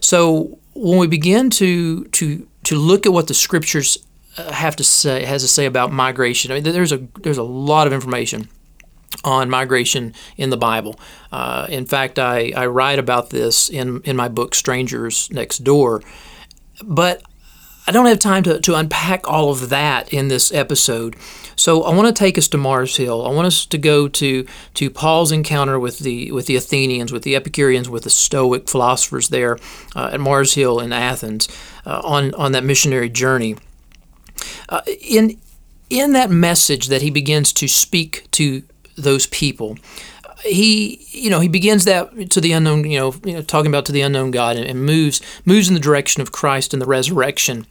So 0.00 0.58
when 0.74 0.98
we 0.98 1.06
begin 1.06 1.50
to 1.50 2.04
to 2.04 2.48
to 2.64 2.76
look 2.76 3.04
at 3.04 3.12
what 3.12 3.28
the 3.28 3.34
scriptures 3.34 3.98
uh, 4.38 4.52
have 4.52 4.74
to 4.76 4.84
say 4.84 5.24
has 5.24 5.42
to 5.42 5.48
say 5.48 5.66
about 5.66 5.92
migration, 5.92 6.50
I 6.50 6.54
mean, 6.54 6.64
there's 6.64 6.92
a 6.92 7.06
there's 7.20 7.38
a 7.38 7.42
lot 7.42 7.86
of 7.86 7.92
information 7.92 8.48
on 9.24 9.50
migration 9.50 10.14
in 10.36 10.50
the 10.50 10.56
Bible. 10.56 10.98
Uh, 11.32 11.66
in 11.68 11.86
fact, 11.86 12.18
I, 12.18 12.52
I 12.56 12.66
write 12.66 12.98
about 12.98 13.30
this 13.30 13.68
in, 13.68 14.00
in 14.04 14.16
my 14.16 14.28
book, 14.28 14.54
Strangers 14.54 15.30
Next 15.30 15.58
Door. 15.58 16.02
But 16.84 17.22
I 17.86 17.90
don't 17.90 18.06
have 18.06 18.18
time 18.18 18.42
to, 18.42 18.60
to 18.60 18.74
unpack 18.74 19.26
all 19.26 19.50
of 19.50 19.70
that 19.70 20.12
in 20.12 20.28
this 20.28 20.52
episode. 20.52 21.16
So 21.56 21.82
I 21.84 21.94
want 21.94 22.06
to 22.06 22.12
take 22.12 22.36
us 22.38 22.46
to 22.48 22.58
Mars 22.58 22.96
Hill. 22.98 23.26
I 23.26 23.30
want 23.30 23.46
us 23.46 23.66
to 23.66 23.78
go 23.78 24.08
to, 24.08 24.46
to 24.74 24.90
Paul's 24.90 25.32
encounter 25.32 25.78
with 25.80 26.00
the 26.00 26.30
with 26.30 26.46
the 26.46 26.54
Athenians, 26.54 27.12
with 27.12 27.22
the 27.22 27.34
Epicureans, 27.34 27.88
with 27.88 28.04
the 28.04 28.10
Stoic 28.10 28.68
philosophers 28.68 29.30
there 29.30 29.58
uh, 29.96 30.10
at 30.12 30.20
Mars 30.20 30.54
Hill 30.54 30.78
in 30.80 30.92
Athens 30.92 31.48
uh, 31.86 32.00
on 32.04 32.34
on 32.34 32.52
that 32.52 32.62
missionary 32.62 33.08
journey. 33.08 33.56
Uh, 34.68 34.82
in 35.00 35.40
in 35.90 36.12
that 36.12 36.30
message 36.30 36.88
that 36.88 37.02
he 37.02 37.10
begins 37.10 37.52
to 37.54 37.66
speak 37.66 38.30
to 38.32 38.62
those 38.98 39.26
people. 39.26 39.78
He, 40.44 41.06
you 41.10 41.30
know, 41.30 41.40
he 41.40 41.48
begins 41.48 41.84
that 41.84 42.30
to 42.30 42.40
the 42.40 42.52
unknown, 42.52 42.84
you 42.84 42.98
know, 42.98 43.14
you 43.24 43.32
know 43.34 43.42
talking 43.42 43.70
about 43.70 43.86
to 43.86 43.92
the 43.92 44.02
unknown 44.02 44.30
God, 44.30 44.56
and, 44.56 44.66
and 44.66 44.84
moves 44.84 45.20
moves 45.44 45.68
in 45.68 45.74
the 45.74 45.80
direction 45.80 46.22
of 46.22 46.32
Christ 46.32 46.72
and 46.72 46.80
the 46.80 46.86
resurrection. 46.86 47.66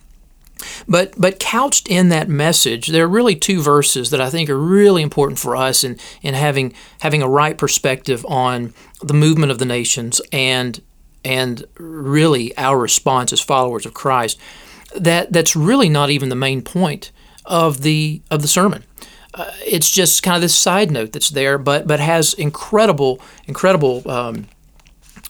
But 0.88 1.13
but 1.17 1.39
couched 1.39 1.88
in 1.88 2.10
that 2.10 2.29
message, 2.29 2.88
there 2.88 3.05
are 3.05 3.10
really 3.10 3.36
two 3.36 3.62
verses 3.62 4.10
that 4.10 4.22
I 4.22 4.29
think 4.29 4.50
are 4.50 4.57
really 4.57 5.01
important 5.01 5.39
for 5.39 5.55
us 5.55 5.84
in, 5.84 5.98
in 6.22 6.34
having 6.34 6.74
having 7.01 7.22
a 7.22 7.29
right 7.29 7.57
perspective 7.57 8.25
on 8.27 8.74
the 9.01 9.13
movement 9.13 9.51
of 9.51 9.60
the 9.60 9.65
nations 9.65 10.22
and 10.31 10.81
and 11.24 11.65
really 11.77 12.57
our 12.57 12.77
response 12.77 13.34
as 13.34 13.41
followers 13.41 13.86
of 13.86 13.93
Christ. 13.93 14.39
That 14.96 15.31
that's 15.31 15.55
really 15.55 15.89
not 15.89 16.10
even 16.10 16.29
the 16.29 16.36
main 16.36 16.62
point 16.62 17.12
of 17.46 17.81
the 17.81 18.22
of 18.31 18.41
the 18.41 18.48
sermon 18.48 18.84
uh, 19.38 19.51
it's 19.65 19.89
just 19.89 20.24
kind 20.24 20.36
of 20.36 20.41
this 20.41 20.58
side 20.58 20.91
note 20.91 21.12
that's 21.12 21.29
there, 21.29 21.58
but 21.58 21.88
but 21.88 22.00
has 22.00 22.34
incredible 22.34 23.22
incredible 23.46 24.10
um, 24.10 24.48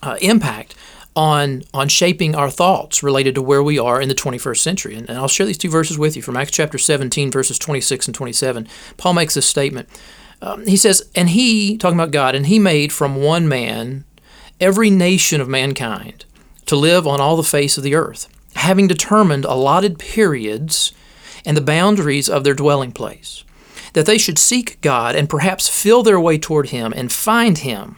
uh, 0.01 0.17
impact 0.21 0.75
on 1.15 1.63
on 1.73 1.89
shaping 1.89 2.33
our 2.35 2.49
thoughts 2.49 3.03
related 3.03 3.35
to 3.35 3.41
where 3.41 3.61
we 3.61 3.77
are 3.77 4.01
in 4.01 4.07
the 4.07 4.15
21st 4.15 4.59
century. 4.59 4.95
And, 4.95 5.09
and, 5.09 5.17
I'll 5.17 5.27
share 5.27 5.45
these 5.45 5.57
two 5.57 5.69
verses 5.69 5.97
with 5.97 6.15
you 6.15 6.21
from 6.21 6.37
Acts 6.37 6.51
chapter 6.51 6.77
17, 6.77 7.31
verses 7.31 7.59
26 7.59 8.07
and 8.07 8.15
27. 8.15 8.67
Paul 8.97 9.13
makes 9.13 9.33
this 9.33 9.45
statement. 9.45 9.89
Um, 10.41 10.65
he 10.67 10.77
says, 10.77 11.09
and 11.15 11.29
he, 11.29 11.77
talking 11.77 11.97
about 11.97 12.11
God, 12.11 12.35
and 12.35 12.45
he 12.45 12.59
made 12.59 12.93
from 12.93 13.15
one 13.15 13.47
man 13.47 14.05
every 14.59 14.91
nation 14.91 15.41
of 15.41 15.49
mankind 15.49 16.25
to 16.67 16.75
live 16.75 17.07
on 17.07 17.19
all 17.19 17.35
the 17.35 17.43
face 17.43 17.77
of 17.77 17.83
the 17.83 17.95
earth, 17.95 18.29
having 18.55 18.87
determined 18.87 19.45
allotted 19.45 19.97
periods 19.97 20.93
and 21.43 21.57
the 21.57 21.61
boundaries 21.61 22.29
of 22.29 22.43
their 22.43 22.53
dwelling 22.53 22.91
place, 22.91 23.43
that 23.97 24.05
they 24.05 24.19
should 24.19 24.37
seek 24.37 24.79
God 24.81 25.15
and 25.15 25.27
perhaps 25.27 25.67
feel 25.67 26.03
their 26.03 26.19
way 26.19 26.37
toward 26.37 26.69
him 26.69 26.93
and 26.95 27.11
find 27.11 27.57
him. 27.57 27.97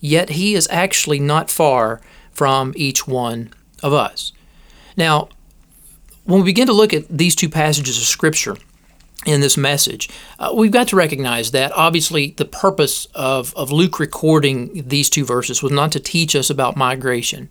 Yet 0.00 0.30
he 0.30 0.54
is 0.54 0.66
actually 0.70 1.20
not 1.20 1.50
far 1.50 2.00
from 2.32 2.72
each 2.76 3.06
one 3.06 3.52
of 3.82 3.92
us. 3.92 4.32
Now, 4.96 5.28
when 6.24 6.40
we 6.40 6.46
begin 6.46 6.66
to 6.68 6.72
look 6.72 6.94
at 6.94 7.04
these 7.10 7.34
two 7.36 7.50
passages 7.50 7.98
of 7.98 8.04
Scripture, 8.04 8.56
in 9.26 9.40
this 9.40 9.56
message. 9.56 10.10
Uh, 10.38 10.52
we've 10.54 10.72
got 10.72 10.88
to 10.88 10.96
recognize 10.96 11.52
that 11.52 11.72
obviously 11.72 12.34
the 12.36 12.44
purpose 12.44 13.06
of, 13.14 13.54
of 13.56 13.72
Luke 13.72 13.98
recording 13.98 14.86
these 14.86 15.08
two 15.08 15.24
verses 15.24 15.62
was 15.62 15.72
not 15.72 15.92
to 15.92 16.00
teach 16.00 16.36
us 16.36 16.50
about 16.50 16.76
migration. 16.76 17.48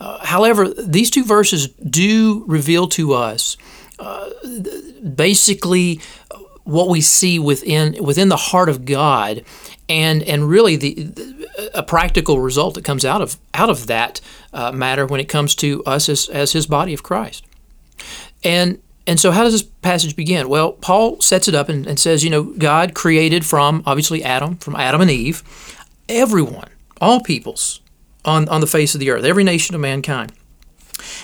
Uh, 0.00 0.24
however, 0.24 0.68
these 0.68 1.10
two 1.10 1.24
verses 1.24 1.66
do 1.68 2.44
reveal 2.46 2.86
to 2.88 3.12
us 3.12 3.56
uh, 3.98 4.30
basically 5.14 6.00
what 6.66 6.88
we 6.88 7.00
see 7.00 7.38
within 7.38 7.96
within 8.02 8.28
the 8.28 8.36
heart 8.36 8.68
of 8.68 8.84
God, 8.84 9.44
and 9.88 10.22
and 10.22 10.48
really 10.48 10.76
the, 10.76 10.94
the 10.94 11.70
a 11.74 11.82
practical 11.82 12.40
result 12.40 12.74
that 12.74 12.84
comes 12.84 13.04
out 13.04 13.22
of 13.22 13.38
out 13.54 13.70
of 13.70 13.86
that 13.86 14.20
uh, 14.52 14.72
matter 14.72 15.06
when 15.06 15.20
it 15.20 15.28
comes 15.28 15.54
to 15.56 15.82
us 15.84 16.08
as 16.08 16.28
as 16.28 16.52
His 16.52 16.66
body 16.66 16.92
of 16.92 17.02
Christ. 17.02 17.44
And 18.44 18.80
and 19.06 19.20
so, 19.20 19.30
how 19.30 19.44
does 19.44 19.52
this 19.52 19.62
passage 19.62 20.16
begin? 20.16 20.48
Well, 20.48 20.72
Paul 20.72 21.20
sets 21.20 21.46
it 21.46 21.54
up 21.54 21.68
and, 21.68 21.86
and, 21.86 21.98
says, 21.98 22.24
you 22.24 22.30
know, 22.30 22.42
God 22.42 22.92
created 22.94 23.46
from 23.46 23.84
obviously 23.86 24.24
Adam, 24.24 24.56
from 24.56 24.74
Adam 24.74 25.00
and 25.00 25.10
Eve, 25.10 25.44
everyone, 26.08 26.68
all 27.00 27.20
peoples 27.20 27.80
on, 28.24 28.48
on 28.48 28.60
the 28.60 28.66
face 28.66 28.94
of 28.94 29.00
the 29.00 29.10
earth, 29.10 29.24
every 29.24 29.44
nation 29.44 29.76
of 29.76 29.80
mankind. 29.80 30.32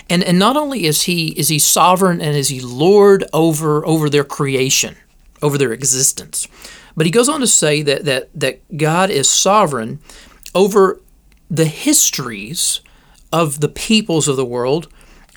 And, 0.09 0.23
and 0.23 0.39
not 0.39 0.57
only 0.57 0.85
is 0.85 1.03
he 1.03 1.29
is 1.29 1.49
he 1.49 1.59
sovereign 1.59 2.21
and 2.21 2.37
is 2.37 2.49
he 2.49 2.61
Lord 2.61 3.25
over 3.33 3.85
over 3.87 4.11
their 4.11 4.25
creation, 4.25 4.97
over 5.43 5.59
their 5.59 5.73
existence, 5.73 6.49
but 6.97 7.07
he 7.07 7.13
goes 7.13 7.29
on 7.29 7.41
to 7.41 7.47
say 7.47 7.83
that 7.83 8.05
that 8.05 8.29
that 8.35 8.77
God 8.77 9.11
is 9.11 9.29
sovereign 9.29 9.99
over 10.55 11.01
the 11.51 11.67
histories 11.67 12.81
of 13.33 13.61
the 13.61 13.69
peoples 13.69 14.29
of 14.29 14.37
the 14.37 14.45
world, 14.45 14.89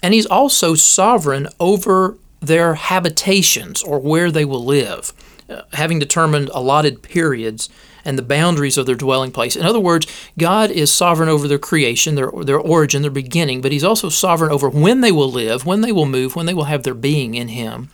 and 0.04 0.14
he's 0.14 0.26
also 0.26 0.76
sovereign 0.76 1.48
over 1.60 2.18
their 2.40 2.76
habitations 2.76 3.82
or 3.82 4.00
where 4.00 4.32
they 4.32 4.46
will 4.46 4.64
live, 4.64 5.14
uh, 5.50 5.62
having 5.74 6.00
determined 6.00 6.50
allotted 6.54 7.02
periods 7.02 7.70
and 8.04 8.18
the 8.18 8.24
boundaries 8.24 8.78
of 8.78 8.86
their 8.86 8.96
dwelling 8.96 9.32
place. 9.32 9.56
In 9.56 9.66
other 9.66 9.80
words, 9.80 10.06
God 10.38 10.70
is 10.70 10.94
sovereign 10.94 11.28
over 11.28 11.48
their 11.48 11.58
creation, 11.58 12.16
their, 12.16 12.32
their 12.32 12.60
origin, 12.60 13.02
their 13.02 13.12
beginning, 13.12 13.62
but 13.62 13.72
He's 13.72 13.84
also 13.84 14.10
sovereign 14.10 14.52
over 14.52 14.70
when 14.70 15.02
they 15.02 15.12
will 15.12 15.32
live, 15.32 15.66
when 15.66 15.82
they 15.82 15.92
will 15.92 16.06
move, 16.06 16.36
when 16.36 16.46
they 16.46 16.54
will 16.54 16.66
have 16.66 16.84
their 16.84 16.94
being 16.94 17.34
in 17.34 17.48
Him, 17.48 17.90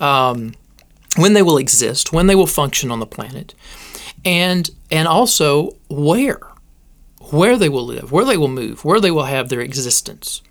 um, 0.00 0.54
when 1.16 1.32
they 1.32 1.42
will 1.42 1.58
exist, 1.58 2.12
when 2.12 2.26
they 2.26 2.34
will 2.34 2.46
function 2.46 2.90
on 2.90 3.00
the 3.00 3.06
planet, 3.06 3.54
and 4.24 4.70
and 4.90 5.08
also 5.08 5.76
where, 5.88 6.40
where 7.30 7.56
they 7.56 7.68
will 7.68 7.84
live, 7.84 8.12
where 8.12 8.24
they 8.24 8.36
will 8.36 8.48
move, 8.48 8.84
where 8.84 9.00
they 9.00 9.10
will 9.10 9.24
have 9.24 9.48
their 9.48 9.60
existence. 9.60 10.42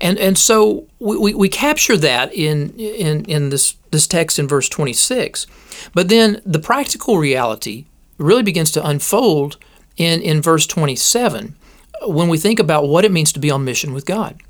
And 0.00 0.18
and 0.18 0.38
so 0.38 0.86
we, 0.98 1.34
we 1.34 1.48
capture 1.48 1.96
that 1.96 2.32
in, 2.32 2.70
in 2.78 3.24
in 3.24 3.50
this 3.50 3.74
this 3.90 4.06
text 4.06 4.38
in 4.38 4.48
verse 4.48 4.68
26. 4.68 5.46
But 5.94 6.08
then 6.08 6.40
the 6.44 6.58
practical 6.58 7.18
reality 7.18 7.86
really 8.18 8.42
begins 8.42 8.70
to 8.72 8.86
unfold 8.86 9.56
in, 9.96 10.20
in 10.20 10.42
verse 10.42 10.66
27 10.66 11.56
when 12.06 12.28
we 12.28 12.38
think 12.38 12.58
about 12.58 12.88
what 12.88 13.04
it 13.04 13.12
means 13.12 13.32
to 13.32 13.40
be 13.40 13.50
on 13.50 13.64
mission 13.64 13.92
with 13.92 14.06
God. 14.06 14.40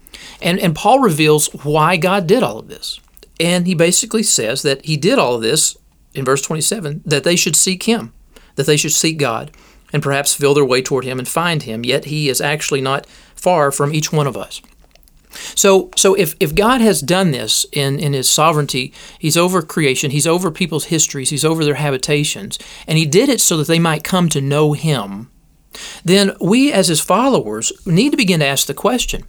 And, 0.42 0.58
and 0.58 0.74
Paul 0.74 1.00
reveals 1.00 1.48
why 1.64 1.96
God 1.96 2.26
did 2.26 2.42
all 2.42 2.58
of 2.58 2.68
this. 2.68 3.00
And 3.40 3.66
he 3.66 3.74
basically 3.74 4.22
says 4.22 4.62
that 4.62 4.84
he 4.84 4.96
did 4.96 5.18
all 5.18 5.36
of 5.36 5.42
this 5.42 5.76
in 6.14 6.24
verse 6.24 6.42
27 6.42 7.02
that 7.04 7.24
they 7.24 7.36
should 7.36 7.56
seek 7.56 7.84
him, 7.84 8.12
that 8.56 8.66
they 8.66 8.76
should 8.76 8.92
seek 8.92 9.18
God, 9.18 9.50
and 9.92 10.02
perhaps 10.02 10.34
feel 10.34 10.54
their 10.54 10.64
way 10.64 10.82
toward 10.82 11.04
him 11.04 11.18
and 11.18 11.28
find 11.28 11.62
him, 11.62 11.84
yet 11.84 12.06
he 12.06 12.28
is 12.28 12.40
actually 12.40 12.80
not 12.80 13.06
far 13.34 13.70
from 13.70 13.94
each 13.94 14.12
one 14.12 14.26
of 14.26 14.36
us. 14.36 14.60
So, 15.30 15.90
so 15.96 16.14
if, 16.14 16.34
if 16.40 16.54
God 16.54 16.80
has 16.80 17.00
done 17.00 17.30
this 17.30 17.66
in, 17.72 17.98
in 17.98 18.12
His 18.12 18.28
sovereignty, 18.28 18.92
He's 19.18 19.36
over 19.36 19.62
creation, 19.62 20.10
He's 20.10 20.26
over 20.26 20.50
people's 20.50 20.86
histories, 20.86 21.30
He's 21.30 21.44
over 21.44 21.64
their 21.64 21.74
habitations, 21.74 22.58
and 22.86 22.98
He 22.98 23.06
did 23.06 23.28
it 23.28 23.40
so 23.40 23.56
that 23.58 23.66
they 23.66 23.78
might 23.78 24.04
come 24.04 24.28
to 24.30 24.40
know 24.40 24.72
Him, 24.72 25.30
then 26.04 26.32
we 26.40 26.72
as 26.72 26.88
His 26.88 27.00
followers 27.00 27.72
need 27.86 28.10
to 28.10 28.16
begin 28.16 28.40
to 28.40 28.46
ask 28.46 28.66
the 28.66 28.74
question. 28.74 29.24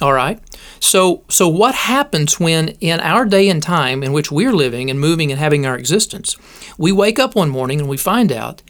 All 0.00 0.12
right. 0.12 0.38
So, 0.78 1.24
so 1.28 1.48
what 1.48 1.74
happens 1.74 2.38
when, 2.38 2.68
in 2.80 3.00
our 3.00 3.24
day 3.24 3.48
and 3.48 3.62
time 3.62 4.02
in 4.02 4.12
which 4.12 4.30
we're 4.30 4.52
living 4.52 4.90
and 4.90 5.00
moving 5.00 5.30
and 5.30 5.40
having 5.40 5.64
our 5.64 5.76
existence, 5.76 6.36
we 6.76 6.92
wake 6.92 7.18
up 7.18 7.34
one 7.34 7.48
morning 7.48 7.80
and 7.80 7.88
we 7.88 7.96
find 7.96 8.30
out 8.30 8.62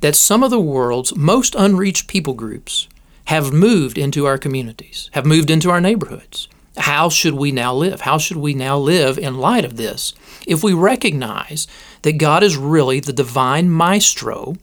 that 0.00 0.14
some 0.14 0.42
of 0.42 0.50
the 0.50 0.60
world's 0.60 1.16
most 1.16 1.54
unreached 1.54 2.06
people 2.06 2.34
groups 2.34 2.88
have 3.26 3.52
moved 3.52 3.96
into 3.96 4.26
our 4.26 4.36
communities, 4.36 5.08
have 5.12 5.24
moved 5.24 5.50
into 5.50 5.70
our 5.70 5.80
neighborhoods. 5.80 6.48
How 6.76 7.08
should 7.08 7.34
we 7.34 7.52
now 7.52 7.72
live? 7.72 8.02
How 8.02 8.18
should 8.18 8.36
we 8.36 8.52
now 8.52 8.76
live 8.76 9.16
in 9.16 9.38
light 9.38 9.64
of 9.64 9.76
this? 9.76 10.12
If 10.46 10.62
we 10.62 10.74
recognize 10.74 11.66
that 12.02 12.18
God 12.18 12.42
is 12.42 12.56
really 12.56 13.00
the 13.00 13.12
divine 13.12 13.70
maestro 13.70 14.56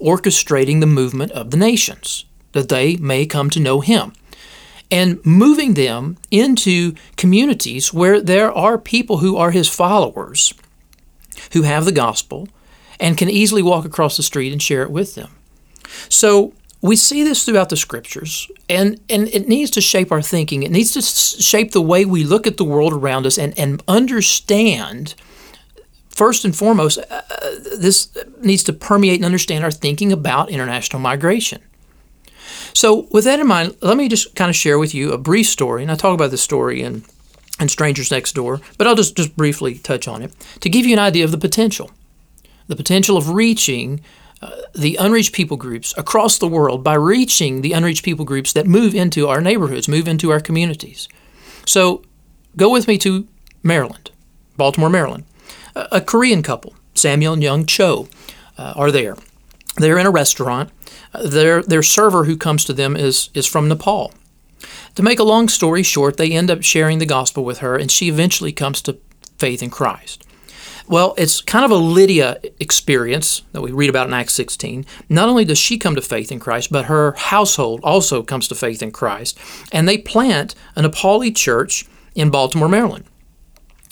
orchestrating 0.00 0.80
the 0.80 0.86
movement 0.86 1.32
of 1.32 1.50
the 1.50 1.56
nations, 1.56 2.26
that 2.52 2.68
they 2.68 2.96
may 2.96 3.24
come 3.24 3.50
to 3.50 3.60
know 3.60 3.80
Him, 3.80 4.12
and 4.90 5.24
moving 5.24 5.74
them 5.74 6.16
into 6.30 6.94
communities 7.16 7.92
where 7.92 8.20
there 8.20 8.52
are 8.52 8.78
people 8.78 9.18
who 9.18 9.36
are 9.36 9.50
His 9.50 9.68
followers, 9.68 10.54
who 11.52 11.62
have 11.62 11.84
the 11.84 11.92
gospel, 11.92 12.48
and 13.00 13.18
can 13.18 13.30
easily 13.30 13.62
walk 13.62 13.84
across 13.84 14.16
the 14.16 14.22
street 14.22 14.52
and 14.52 14.62
share 14.62 14.82
it 14.82 14.90
with 14.90 15.14
them. 15.14 15.30
So, 16.08 16.52
we 16.84 16.96
see 16.96 17.24
this 17.24 17.46
throughout 17.46 17.70
the 17.70 17.78
scriptures, 17.78 18.46
and, 18.68 19.00
and 19.08 19.26
it 19.28 19.48
needs 19.48 19.70
to 19.70 19.80
shape 19.80 20.12
our 20.12 20.20
thinking. 20.20 20.62
It 20.62 20.70
needs 20.70 20.92
to 20.92 21.00
shape 21.42 21.70
the 21.70 21.80
way 21.80 22.04
we 22.04 22.24
look 22.24 22.46
at 22.46 22.58
the 22.58 22.64
world 22.64 22.92
around 22.92 23.24
us 23.24 23.38
and, 23.38 23.58
and 23.58 23.82
understand, 23.88 25.14
first 26.10 26.44
and 26.44 26.54
foremost, 26.54 26.98
uh, 26.98 27.22
this 27.78 28.14
needs 28.42 28.62
to 28.64 28.74
permeate 28.74 29.16
and 29.16 29.24
understand 29.24 29.64
our 29.64 29.70
thinking 29.70 30.12
about 30.12 30.50
international 30.50 31.00
migration. 31.00 31.62
So, 32.74 33.06
with 33.10 33.24
that 33.24 33.40
in 33.40 33.46
mind, 33.46 33.76
let 33.80 33.96
me 33.96 34.08
just 34.08 34.34
kind 34.34 34.50
of 34.50 34.56
share 34.56 34.78
with 34.78 34.94
you 34.94 35.12
a 35.12 35.18
brief 35.18 35.46
story, 35.46 35.82
and 35.82 35.90
I 35.90 35.94
talk 35.94 36.14
about 36.14 36.30
this 36.30 36.42
story 36.42 36.82
in, 36.82 37.04
in 37.60 37.68
Strangers 37.68 38.10
Next 38.10 38.34
Door, 38.34 38.60
but 38.76 38.86
I'll 38.86 38.96
just, 38.96 39.16
just 39.16 39.36
briefly 39.36 39.78
touch 39.78 40.08
on 40.08 40.22
it 40.22 40.34
to 40.60 40.68
give 40.68 40.84
you 40.84 40.92
an 40.92 40.98
idea 40.98 41.24
of 41.24 41.30
the 41.30 41.38
potential. 41.38 41.90
The 42.66 42.76
potential 42.76 43.16
of 43.16 43.30
reaching 43.30 44.00
the 44.74 44.96
unreached 44.96 45.32
people 45.32 45.56
groups 45.56 45.94
across 45.96 46.38
the 46.38 46.48
world 46.48 46.82
by 46.82 46.94
reaching 46.94 47.62
the 47.62 47.72
unreached 47.72 48.04
people 48.04 48.24
groups 48.24 48.52
that 48.52 48.66
move 48.66 48.94
into 48.94 49.28
our 49.28 49.40
neighborhoods, 49.40 49.88
move 49.88 50.08
into 50.08 50.30
our 50.30 50.40
communities. 50.40 51.08
So 51.66 52.02
go 52.56 52.70
with 52.70 52.88
me 52.88 52.98
to 52.98 53.26
Maryland, 53.62 54.10
Baltimore, 54.56 54.90
Maryland. 54.90 55.24
A, 55.74 55.88
a 55.92 56.00
Korean 56.00 56.42
couple, 56.42 56.74
Samuel 56.94 57.34
and 57.34 57.42
Young 57.42 57.66
Cho, 57.66 58.08
uh, 58.58 58.74
are 58.76 58.90
there. 58.90 59.16
They're 59.76 59.98
in 59.98 60.06
a 60.06 60.10
restaurant. 60.10 60.70
Their, 61.22 61.62
their 61.62 61.82
server 61.82 62.24
who 62.24 62.36
comes 62.36 62.64
to 62.64 62.72
them 62.72 62.96
is, 62.96 63.30
is 63.34 63.46
from 63.46 63.68
Nepal. 63.68 64.12
To 64.94 65.02
make 65.02 65.18
a 65.18 65.24
long 65.24 65.48
story 65.48 65.82
short, 65.82 66.16
they 66.16 66.32
end 66.32 66.50
up 66.50 66.62
sharing 66.62 66.98
the 66.98 67.06
gospel 67.06 67.44
with 67.44 67.58
her, 67.58 67.76
and 67.76 67.90
she 67.90 68.08
eventually 68.08 68.52
comes 68.52 68.80
to 68.82 68.98
faith 69.38 69.62
in 69.62 69.70
Christ. 69.70 70.24
Well, 70.86 71.14
it's 71.16 71.40
kind 71.40 71.64
of 71.64 71.70
a 71.70 71.76
Lydia 71.76 72.40
experience 72.60 73.42
that 73.52 73.62
we 73.62 73.72
read 73.72 73.88
about 73.88 74.06
in 74.06 74.12
Acts 74.12 74.34
16. 74.34 74.84
Not 75.08 75.28
only 75.28 75.44
does 75.44 75.58
she 75.58 75.78
come 75.78 75.94
to 75.94 76.02
faith 76.02 76.30
in 76.30 76.38
Christ, 76.38 76.70
but 76.70 76.86
her 76.86 77.12
household 77.12 77.80
also 77.82 78.22
comes 78.22 78.48
to 78.48 78.54
faith 78.54 78.82
in 78.82 78.90
Christ. 78.90 79.38
And 79.72 79.88
they 79.88 79.96
plant 79.96 80.54
a 80.76 80.82
Nepali 80.82 81.34
church 81.34 81.86
in 82.14 82.28
Baltimore, 82.30 82.68
Maryland. 82.68 83.06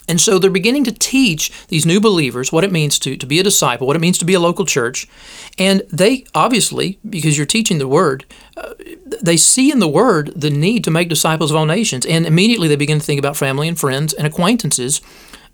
And 0.08 0.20
so 0.20 0.38
they're 0.38 0.50
beginning 0.50 0.84
to 0.84 0.92
teach 0.92 1.52
these 1.68 1.86
new 1.86 2.00
believers 2.00 2.50
what 2.50 2.64
it 2.64 2.72
means 2.72 2.98
to, 3.00 3.16
to 3.16 3.26
be 3.26 3.38
a 3.38 3.44
disciple, 3.44 3.86
what 3.86 3.96
it 3.96 4.00
means 4.00 4.18
to 4.18 4.24
be 4.24 4.34
a 4.34 4.40
local 4.40 4.64
church. 4.64 5.06
And 5.58 5.82
they 5.92 6.24
obviously, 6.34 6.98
because 7.08 7.36
you're 7.36 7.46
teaching 7.46 7.78
the 7.78 7.88
word, 7.88 8.24
uh, 8.56 8.74
they 9.22 9.36
see 9.36 9.70
in 9.70 9.78
the 9.78 9.88
word 9.88 10.32
the 10.34 10.50
need 10.50 10.84
to 10.84 10.90
make 10.90 11.08
disciples 11.08 11.50
of 11.50 11.56
all 11.56 11.66
nations. 11.66 12.04
And 12.04 12.26
immediately 12.26 12.68
they 12.68 12.76
begin 12.76 12.98
to 12.98 13.04
think 13.04 13.18
about 13.18 13.36
family 13.36 13.68
and 13.68 13.78
friends 13.78 14.12
and 14.12 14.26
acquaintances 14.26 15.00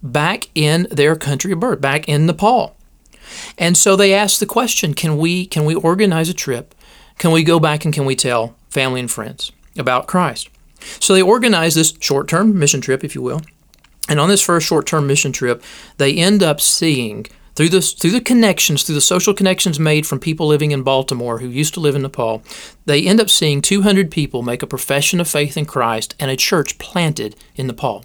back 0.02 0.48
in 0.54 0.86
their 0.90 1.16
country 1.16 1.52
of 1.52 1.60
birth, 1.60 1.80
back 1.80 2.08
in 2.08 2.26
Nepal. 2.26 2.74
And 3.58 3.76
so 3.76 3.96
they 3.96 4.14
ask 4.14 4.38
the 4.38 4.46
question, 4.46 4.94
can 4.94 5.18
we 5.18 5.44
can 5.44 5.64
we 5.66 5.74
organize 5.74 6.28
a 6.28 6.34
trip? 6.34 6.74
Can 7.18 7.32
we 7.32 7.42
go 7.42 7.60
back 7.60 7.84
and 7.84 7.92
can 7.92 8.06
we 8.06 8.16
tell 8.16 8.54
family 8.70 9.00
and 9.00 9.10
friends 9.10 9.52
about 9.76 10.06
Christ? 10.06 10.48
So 11.00 11.12
they 11.12 11.22
organize 11.22 11.74
this 11.74 11.92
short-term 12.00 12.58
mission 12.58 12.80
trip, 12.80 13.04
if 13.04 13.14
you 13.14 13.20
will. 13.20 13.42
And 14.08 14.18
on 14.18 14.28
this 14.28 14.42
first 14.42 14.66
short-term 14.66 15.06
mission 15.06 15.32
trip, 15.32 15.62
they 15.98 16.14
end 16.14 16.42
up 16.42 16.60
seeing 16.60 17.26
through 17.58 17.68
the 17.70 17.80
through 17.80 18.12
the 18.12 18.20
connections, 18.20 18.84
through 18.84 18.94
the 18.94 19.00
social 19.00 19.34
connections 19.34 19.80
made 19.80 20.06
from 20.06 20.20
people 20.20 20.46
living 20.46 20.70
in 20.70 20.84
Baltimore 20.84 21.40
who 21.40 21.48
used 21.48 21.74
to 21.74 21.80
live 21.80 21.96
in 21.96 22.02
Nepal, 22.02 22.40
they 22.86 23.04
end 23.04 23.20
up 23.20 23.28
seeing 23.28 23.60
200 23.60 24.12
people 24.12 24.42
make 24.42 24.62
a 24.62 24.66
profession 24.66 25.18
of 25.20 25.26
faith 25.26 25.56
in 25.56 25.66
Christ 25.66 26.14
and 26.20 26.30
a 26.30 26.36
church 26.36 26.78
planted 26.78 27.34
in 27.56 27.66
Nepal. 27.66 28.04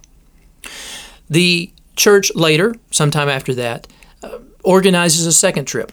The 1.29 1.71
church 1.95 2.33
later, 2.33 2.73
sometime 2.89 3.29
after 3.29 3.53
that, 3.53 3.87
uh, 4.23 4.39
organizes 4.63 5.27
a 5.27 5.31
second 5.31 5.65
trip. 5.65 5.91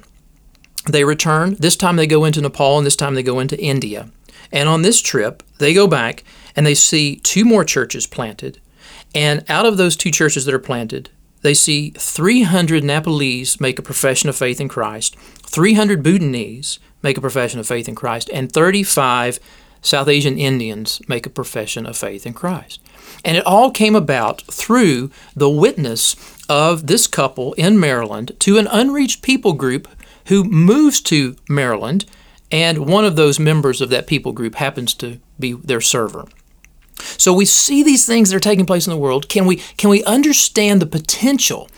They 0.91 1.05
return. 1.05 1.57
This 1.59 1.77
time 1.77 1.97
they 1.97 2.07
go 2.07 2.25
into 2.25 2.41
Nepal, 2.41 2.79
and 2.79 2.87
this 2.87 2.97
time 2.97 3.15
they 3.15 3.23
go 3.23 3.41
into 3.41 3.61
India. 3.61 4.09
And 4.51 4.71
on 4.71 4.81
this 4.81 5.03
trip, 5.03 5.43
they 5.59 5.75
go 5.75 5.87
back 5.87 6.25
and 6.57 6.65
they 6.65 6.75
see 6.75 7.17
two 7.17 7.45
more 7.45 7.65
churches 7.65 8.07
planted. 8.07 8.59
And 9.15 9.45
out 9.49 9.67
of 9.67 9.77
those 9.77 9.97
two 9.97 10.11
churches 10.11 10.45
that 10.45 10.55
are 10.55 10.59
planted, 10.59 11.11
they 11.43 11.55
see 11.55 11.91
300 11.91 12.85
Nepalese 12.85 13.61
make 13.61 13.79
a 13.79 13.83
profession 13.83 14.29
of 14.29 14.37
faith 14.37 14.61
in 14.61 14.69
Christ, 14.69 15.17
300 15.19 16.03
Bhutanese 16.03 16.79
make 17.03 17.17
a 17.17 17.23
profession 17.23 17.59
of 17.59 17.67
faith 17.67 17.89
in 17.89 17.95
Christ, 17.95 18.31
and 18.33 18.53
35 18.53 19.41
South 19.83 20.09
Asian 20.09 20.39
Indians 20.39 21.01
make 21.09 21.25
a 21.25 21.31
profession 21.31 21.87
of 21.87 21.97
faith 21.97 22.27
in 22.27 22.35
Christ. 22.35 22.81
And 23.25 23.37
it 23.37 23.47
all 23.47 23.71
came 23.71 23.95
about 23.95 24.43
through 24.43 25.11
the 25.35 25.49
witness 25.49 26.17
of 26.49 26.87
this 26.87 27.07
couple 27.07 27.55
in 27.55 27.81
Maryland 27.81 28.33
to 28.41 28.59
an 28.59 28.69
unreached 28.71 29.23
people 29.23 29.55
group 29.55 29.89
who 30.27 30.45
moves 30.45 31.01
to 31.03 31.37
Maryland, 31.49 32.05
and 32.53 32.87
one 32.87 33.05
of 33.05 33.17
those 33.17 33.41
members 33.41 33.81
of 33.81 33.91
that 33.91 34.07
people 34.07 34.33
group 34.33 34.57
happens 34.57 34.93
to 34.95 35.19
be 35.39 35.55
their 35.55 35.81
server. 35.81 36.27
So 37.01 37.33
we 37.33 37.45
see 37.45 37.83
these 37.83 38.07
things 38.07 38.31
that 38.31 38.37
are 38.37 38.41
taking 38.41 38.67
place 38.67 38.87
in 38.87 38.93
the 38.93 38.99
world. 38.99 39.29
Can 39.29 39.47
we 39.47 39.57
can 39.77 39.91
we 39.91 40.05
understand 40.05 40.81
the 40.81 40.87
potential 40.87 41.69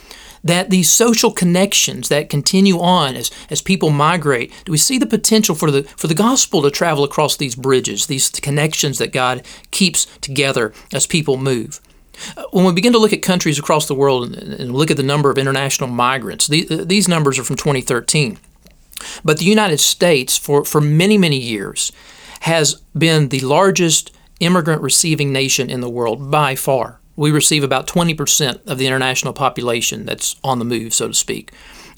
that 0.45 0.71
these 0.71 0.91
social 0.91 1.31
connections 1.31 2.09
that 2.09 2.29
continue 2.29 2.81
on 2.81 3.15
as, 3.15 3.31
as 3.49 3.63
people 3.63 3.91
migrate, 3.91 4.53
do 4.65 4.73
we 4.73 4.79
see 4.79 4.99
the 4.99 5.07
potential 5.07 5.55
for 5.55 5.71
the 5.71 5.85
for 5.85 6.09
the 6.09 6.15
gospel 6.15 6.63
to 6.63 6.71
travel 6.71 7.05
across 7.05 7.37
these 7.37 7.55
bridges, 7.55 8.07
these 8.07 8.31
connections 8.31 8.99
that 8.99 9.13
God 9.13 9.47
keeps 9.71 10.07
together 10.21 10.73
as 10.93 11.07
people 11.07 11.37
move? 11.37 11.81
Uh, 12.37 12.45
when 12.51 12.65
we 12.65 12.73
begin 12.73 12.93
to 12.93 12.99
look 12.99 13.13
at 13.13 13.23
countries 13.23 13.59
across 13.59 13.87
the 13.87 13.95
world 13.95 14.35
and 14.35 14.75
look 14.75 14.91
at 14.91 14.97
the 14.97 15.03
number 15.03 15.31
of 15.31 15.39
international 15.39 15.89
migrants, 15.89 16.47
these 16.47 17.09
numbers 17.09 17.39
are 17.39 17.45
from 17.45 17.57
2013. 17.57 18.39
But 19.25 19.39
the 19.39 19.45
United 19.45 19.81
States, 19.81 20.37
for, 20.37 20.65
for 20.65 20.81
many, 20.81 21.19
many 21.19 21.39
years, 21.39 21.91
has 22.41 22.75
been 22.97 23.29
the 23.29 23.41
largest 23.41 24.13
immigrant 24.43 24.83
receiving 24.83 25.33
nation 25.33 25.71
in 25.71 25.81
the 25.81 25.91
world 25.91 26.31
by 26.31 26.55
far. 26.55 27.01
We 27.17 27.31
receive 27.31 27.63
about 27.63 27.87
20% 27.87 28.67
of 28.67 28.79
the 28.79 28.87
international 28.87 29.33
population 29.33 30.07
that's 30.07 30.37
on 30.43 30.59
the 30.59 30.65
move, 30.65 30.95
so 30.95 31.09
to 31.09 31.15
speak. 31.15 31.53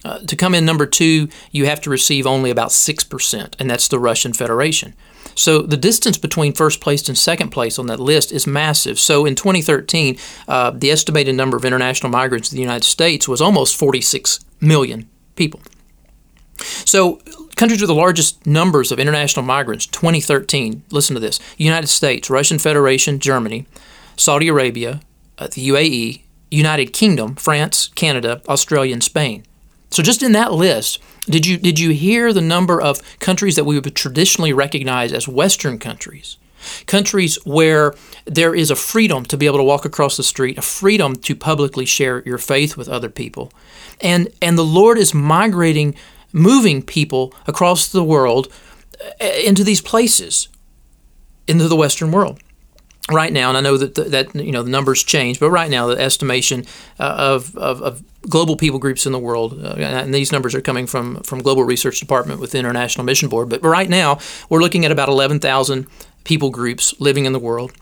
Uh, 0.04 0.18
to 0.20 0.36
come 0.36 0.54
in 0.54 0.66
number 0.66 0.86
two, 0.86 1.28
you 1.50 1.64
have 1.66 1.80
to 1.80 1.90
receive 1.90 2.26
only 2.26 2.50
about 2.50 2.68
6%, 2.70 3.54
and 3.58 3.70
that's 3.70 3.88
the 3.88 3.98
Russian 3.98 4.34
Federation. 4.34 4.94
So 5.34 5.62
the 5.62 5.76
distance 5.76 6.18
between 6.18 6.52
first 6.52 6.80
place 6.80 7.08
and 7.08 7.16
second 7.16 7.50
place 7.50 7.78
on 7.78 7.86
that 7.86 7.98
list 7.98 8.30
is 8.30 8.46
massive. 8.46 8.98
So 8.98 9.24
in 9.24 9.34
2013, 9.34 10.18
uh, 10.46 10.70
the 10.70 10.90
estimated 10.90 11.34
number 11.34 11.56
of 11.56 11.64
international 11.64 12.10
migrants 12.10 12.52
in 12.52 12.56
the 12.56 12.62
United 12.62 12.84
States 12.84 13.26
was 13.26 13.40
almost 13.40 13.76
46 13.76 14.40
million 14.60 15.08
people. 15.36 15.60
So 16.84 17.20
countries 17.56 17.80
with 17.80 17.88
the 17.88 17.94
largest 17.94 18.46
numbers 18.46 18.90
of 18.90 18.99
international 18.99 19.44
migrants 19.44 19.87
2013 19.87 20.82
listen 20.90 21.14
to 21.14 21.20
this 21.20 21.38
united 21.56 21.87
states 21.87 22.30
russian 22.30 22.58
federation 22.58 23.18
germany 23.18 23.66
saudi 24.16 24.49
arabia 24.49 25.00
uh, 25.38 25.49
the 25.52 25.68
uae 25.68 26.23
united 26.50 26.92
kingdom 26.92 27.34
france 27.34 27.88
canada 27.88 28.42
australia 28.49 28.92
and 28.92 29.04
spain 29.04 29.44
so 29.90 30.02
just 30.02 30.23
in 30.23 30.32
that 30.32 30.52
list 30.52 30.99
did 31.26 31.46
you 31.46 31.56
did 31.56 31.78
you 31.78 31.90
hear 31.90 32.32
the 32.32 32.40
number 32.40 32.80
of 32.80 33.00
countries 33.18 33.56
that 33.56 33.64
we 33.64 33.78
would 33.78 33.94
traditionally 33.94 34.52
recognize 34.52 35.12
as 35.12 35.28
western 35.28 35.78
countries 35.78 36.37
countries 36.87 37.38
where 37.44 37.94
there 38.25 38.54
is 38.54 38.70
a 38.70 38.76
freedom 38.76 39.24
to 39.26 39.37
be 39.37 39.46
able 39.46 39.59
to 39.59 39.64
walk 39.64 39.85
across 39.85 40.16
the 40.16 40.22
street, 40.22 40.59
a 40.59 40.62
freedom 40.62 41.16
to 41.16 41.35
publicly 41.35 41.85
share 41.85 42.22
your 42.24 42.38
faith 42.38 42.76
with 42.76 42.88
other 42.88 43.09
people. 43.09 43.52
And 44.00 44.29
and 44.40 44.59
the 44.59 44.64
Lord 44.64 44.98
is 44.98 45.14
migrating 45.14 45.94
moving 46.35 46.83
people 46.83 47.33
across 47.47 47.88
the 47.88 48.05
world 48.05 48.53
uh, 49.20 49.25
into 49.25 49.64
these 49.64 49.81
places, 49.81 50.49
into 51.49 51.68
the 51.68 51.77
Western 51.77 52.12
world. 52.12 52.40
Right 53.11 53.35
now, 53.35 53.51
and 53.51 53.59
I 53.59 53.61
know 53.61 53.77
that 53.77 53.97
the, 53.97 54.05
that 54.05 54.35
you 54.35 54.51
know 54.51 54.62
the 54.62 54.70
numbers 54.70 55.03
change, 55.03 55.38
but 55.38 55.51
right 55.51 55.70
now 55.70 55.87
the 55.88 56.01
estimation 56.01 56.64
uh, 56.99 57.14
of, 57.18 57.55
of, 57.55 57.83
of, 57.83 58.03
global 58.31 58.57
people 58.57 58.79
groups 58.79 59.05
in 59.05 59.12
the 59.12 59.18
world, 59.18 59.62
uh, 59.62 59.75
and 59.77 60.14
these 60.14 60.33
numbers 60.33 60.55
are 60.55 60.62
coming 60.62 60.87
from 60.87 61.16
from 61.23 61.42
Global 61.42 61.64
Research 61.64 62.01
Department 62.01 62.40
with 62.40 62.53
the 62.53 62.59
International 62.59 63.05
Mission 63.05 63.29
Board. 63.29 63.51
But 63.51 63.62
right 63.62 63.90
now, 63.90 64.20
we're 64.49 64.62
looking 64.62 64.87
at 64.87 64.90
about 64.90 65.11
11,000 65.11 65.87
people 66.24 66.50
groups 66.50 66.94
living 66.98 67.26
in 67.26 67.32
the 67.32 67.38
world. 67.38 67.72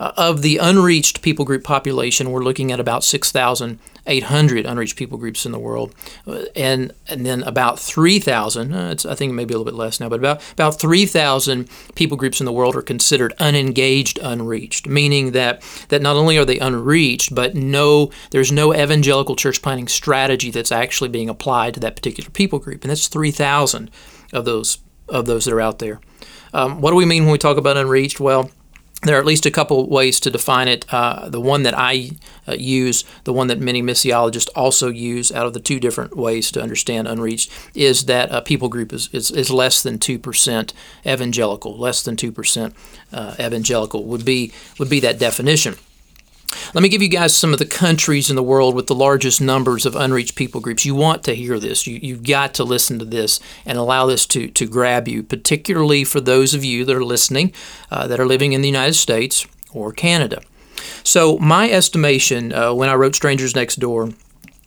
Uh, 0.00 0.12
of 0.16 0.42
the 0.42 0.58
unreached 0.58 1.22
people 1.22 1.44
group 1.44 1.62
population, 1.62 2.30
we're 2.30 2.42
looking 2.42 2.72
at 2.72 2.80
about 2.80 3.04
6,800 3.04 4.66
unreached 4.66 4.96
people 4.96 5.16
groups 5.16 5.46
in 5.46 5.52
the 5.52 5.58
world, 5.58 5.94
uh, 6.26 6.42
and 6.56 6.92
and 7.08 7.24
then 7.24 7.42
about 7.44 7.78
3,000. 7.78 8.72
Uh, 8.72 8.96
I 9.08 9.14
think 9.14 9.32
maybe 9.32 9.54
a 9.54 9.56
little 9.56 9.70
bit 9.70 9.78
less 9.78 10.00
now, 10.00 10.08
but 10.08 10.18
about 10.18 10.42
about 10.52 10.80
3,000 10.80 11.68
people 11.94 12.16
groups 12.16 12.40
in 12.40 12.46
the 12.46 12.52
world 12.52 12.74
are 12.74 12.82
considered 12.82 13.32
unengaged, 13.38 14.18
unreached, 14.20 14.88
meaning 14.88 15.32
that 15.32 15.62
that 15.88 16.02
not 16.02 16.16
only 16.16 16.36
are 16.36 16.44
they 16.44 16.58
unreached, 16.58 17.34
but 17.34 17.54
no, 17.54 18.10
there's 18.30 18.50
no 18.50 18.74
evangelical 18.74 19.36
church 19.36 19.62
planting 19.62 19.88
strategy 19.88 20.50
that's 20.50 20.72
actually 20.72 21.10
being 21.10 21.28
applied 21.28 21.74
to 21.74 21.80
that 21.80 21.96
particular 21.96 22.28
people 22.30 22.58
group, 22.58 22.82
and 22.82 22.90
that's 22.90 23.08
3,000 23.08 23.90
of 24.32 24.44
those 24.44 24.78
of 25.08 25.26
those 25.26 25.44
that 25.44 25.54
are 25.54 25.60
out 25.60 25.78
there. 25.78 26.00
Um, 26.52 26.80
what 26.80 26.90
do 26.90 26.96
we 26.96 27.06
mean 27.06 27.24
when 27.24 27.32
we 27.32 27.38
talk 27.38 27.56
about 27.56 27.76
unreached? 27.76 28.20
Well 28.20 28.50
there 29.02 29.16
are 29.16 29.18
at 29.18 29.26
least 29.26 29.46
a 29.46 29.50
couple 29.50 29.88
ways 29.88 30.20
to 30.20 30.30
define 30.30 30.68
it. 30.68 30.84
Uh, 30.92 31.28
the 31.28 31.40
one 31.40 31.64
that 31.64 31.76
I 31.76 32.12
uh, 32.46 32.52
use, 32.52 33.04
the 33.24 33.32
one 33.32 33.48
that 33.48 33.58
many 33.58 33.82
missiologists 33.82 34.48
also 34.54 34.88
use 34.88 35.32
out 35.32 35.46
of 35.46 35.54
the 35.54 35.60
two 35.60 35.80
different 35.80 36.16
ways 36.16 36.52
to 36.52 36.62
understand 36.62 37.08
unreached, 37.08 37.50
is 37.74 38.04
that 38.04 38.30
a 38.30 38.42
people 38.42 38.68
group 38.68 38.92
is, 38.92 39.08
is, 39.12 39.30
is 39.32 39.50
less 39.50 39.82
than 39.82 39.98
2% 39.98 40.72
evangelical. 41.04 41.76
Less 41.76 42.02
than 42.02 42.14
2% 42.14 42.72
uh, 43.12 43.34
evangelical 43.40 44.04
would 44.04 44.24
be, 44.24 44.52
would 44.78 44.88
be 44.88 45.00
that 45.00 45.18
definition. 45.18 45.74
Let 46.74 46.82
me 46.82 46.88
give 46.88 47.02
you 47.02 47.08
guys 47.08 47.36
some 47.36 47.52
of 47.52 47.58
the 47.58 47.66
countries 47.66 48.30
in 48.30 48.36
the 48.36 48.42
world 48.42 48.74
with 48.74 48.86
the 48.86 48.94
largest 48.94 49.40
numbers 49.40 49.86
of 49.86 49.96
unreached 49.96 50.36
people 50.36 50.60
groups. 50.60 50.84
You 50.84 50.94
want 50.94 51.22
to 51.24 51.34
hear 51.34 51.58
this. 51.58 51.86
You, 51.86 51.98
you've 52.02 52.24
got 52.24 52.54
to 52.54 52.64
listen 52.64 52.98
to 52.98 53.04
this 53.04 53.40
and 53.66 53.78
allow 53.78 54.06
this 54.06 54.26
to, 54.26 54.48
to 54.48 54.66
grab 54.66 55.08
you, 55.08 55.22
particularly 55.22 56.04
for 56.04 56.20
those 56.20 56.54
of 56.54 56.64
you 56.64 56.84
that 56.84 56.96
are 56.96 57.04
listening 57.04 57.52
uh, 57.90 58.06
that 58.06 58.20
are 58.20 58.26
living 58.26 58.52
in 58.52 58.62
the 58.62 58.68
United 58.68 58.94
States 58.94 59.46
or 59.72 59.92
Canada. 59.92 60.42
So, 61.04 61.38
my 61.38 61.70
estimation 61.70 62.52
uh, 62.52 62.72
when 62.74 62.88
I 62.88 62.94
wrote 62.94 63.14
Strangers 63.14 63.54
Next 63.54 63.76
Door 63.76 64.10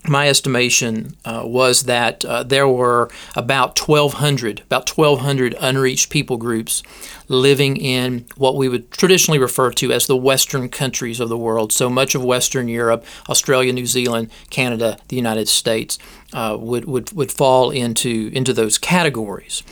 my 0.08 0.28
estimation 0.30 1.16
uh, 1.26 1.44
was 1.46 1.84
that 1.84 2.24
uh, 2.26 2.44
there 2.44 2.68
were 2.68 3.10
about 3.36 3.80
1,200, 3.80 4.62
about 4.62 4.90
1,200 4.90 5.56
unreached 5.60 6.10
people 6.10 6.38
groups 6.38 6.84
living 7.28 7.78
in 7.78 8.26
what 8.38 8.56
we 8.56 8.70
would 8.70 8.92
traditionally 8.92 9.40
refer 9.40 9.72
to 9.72 9.92
as 9.92 10.08
the 10.08 10.18
Western 10.18 10.70
countries 10.70 11.20
of 11.20 11.30
the 11.30 11.38
world. 11.38 11.72
So 11.72 11.90
much 11.90 12.16
of 12.16 12.24
Western 12.24 12.68
Europe, 12.68 13.06
Australia, 13.30 13.74
New 13.74 13.86
Zealand, 13.88 14.30
Canada, 14.50 14.98
the 15.08 15.16
United 15.16 15.48
States 15.48 15.98
uh, 16.34 16.58
would, 16.60 16.86
would, 16.86 17.12
would 17.14 17.32
fall 17.32 17.72
into, 17.72 18.30
into 18.34 18.54
those 18.54 18.78
categories. 18.78 19.64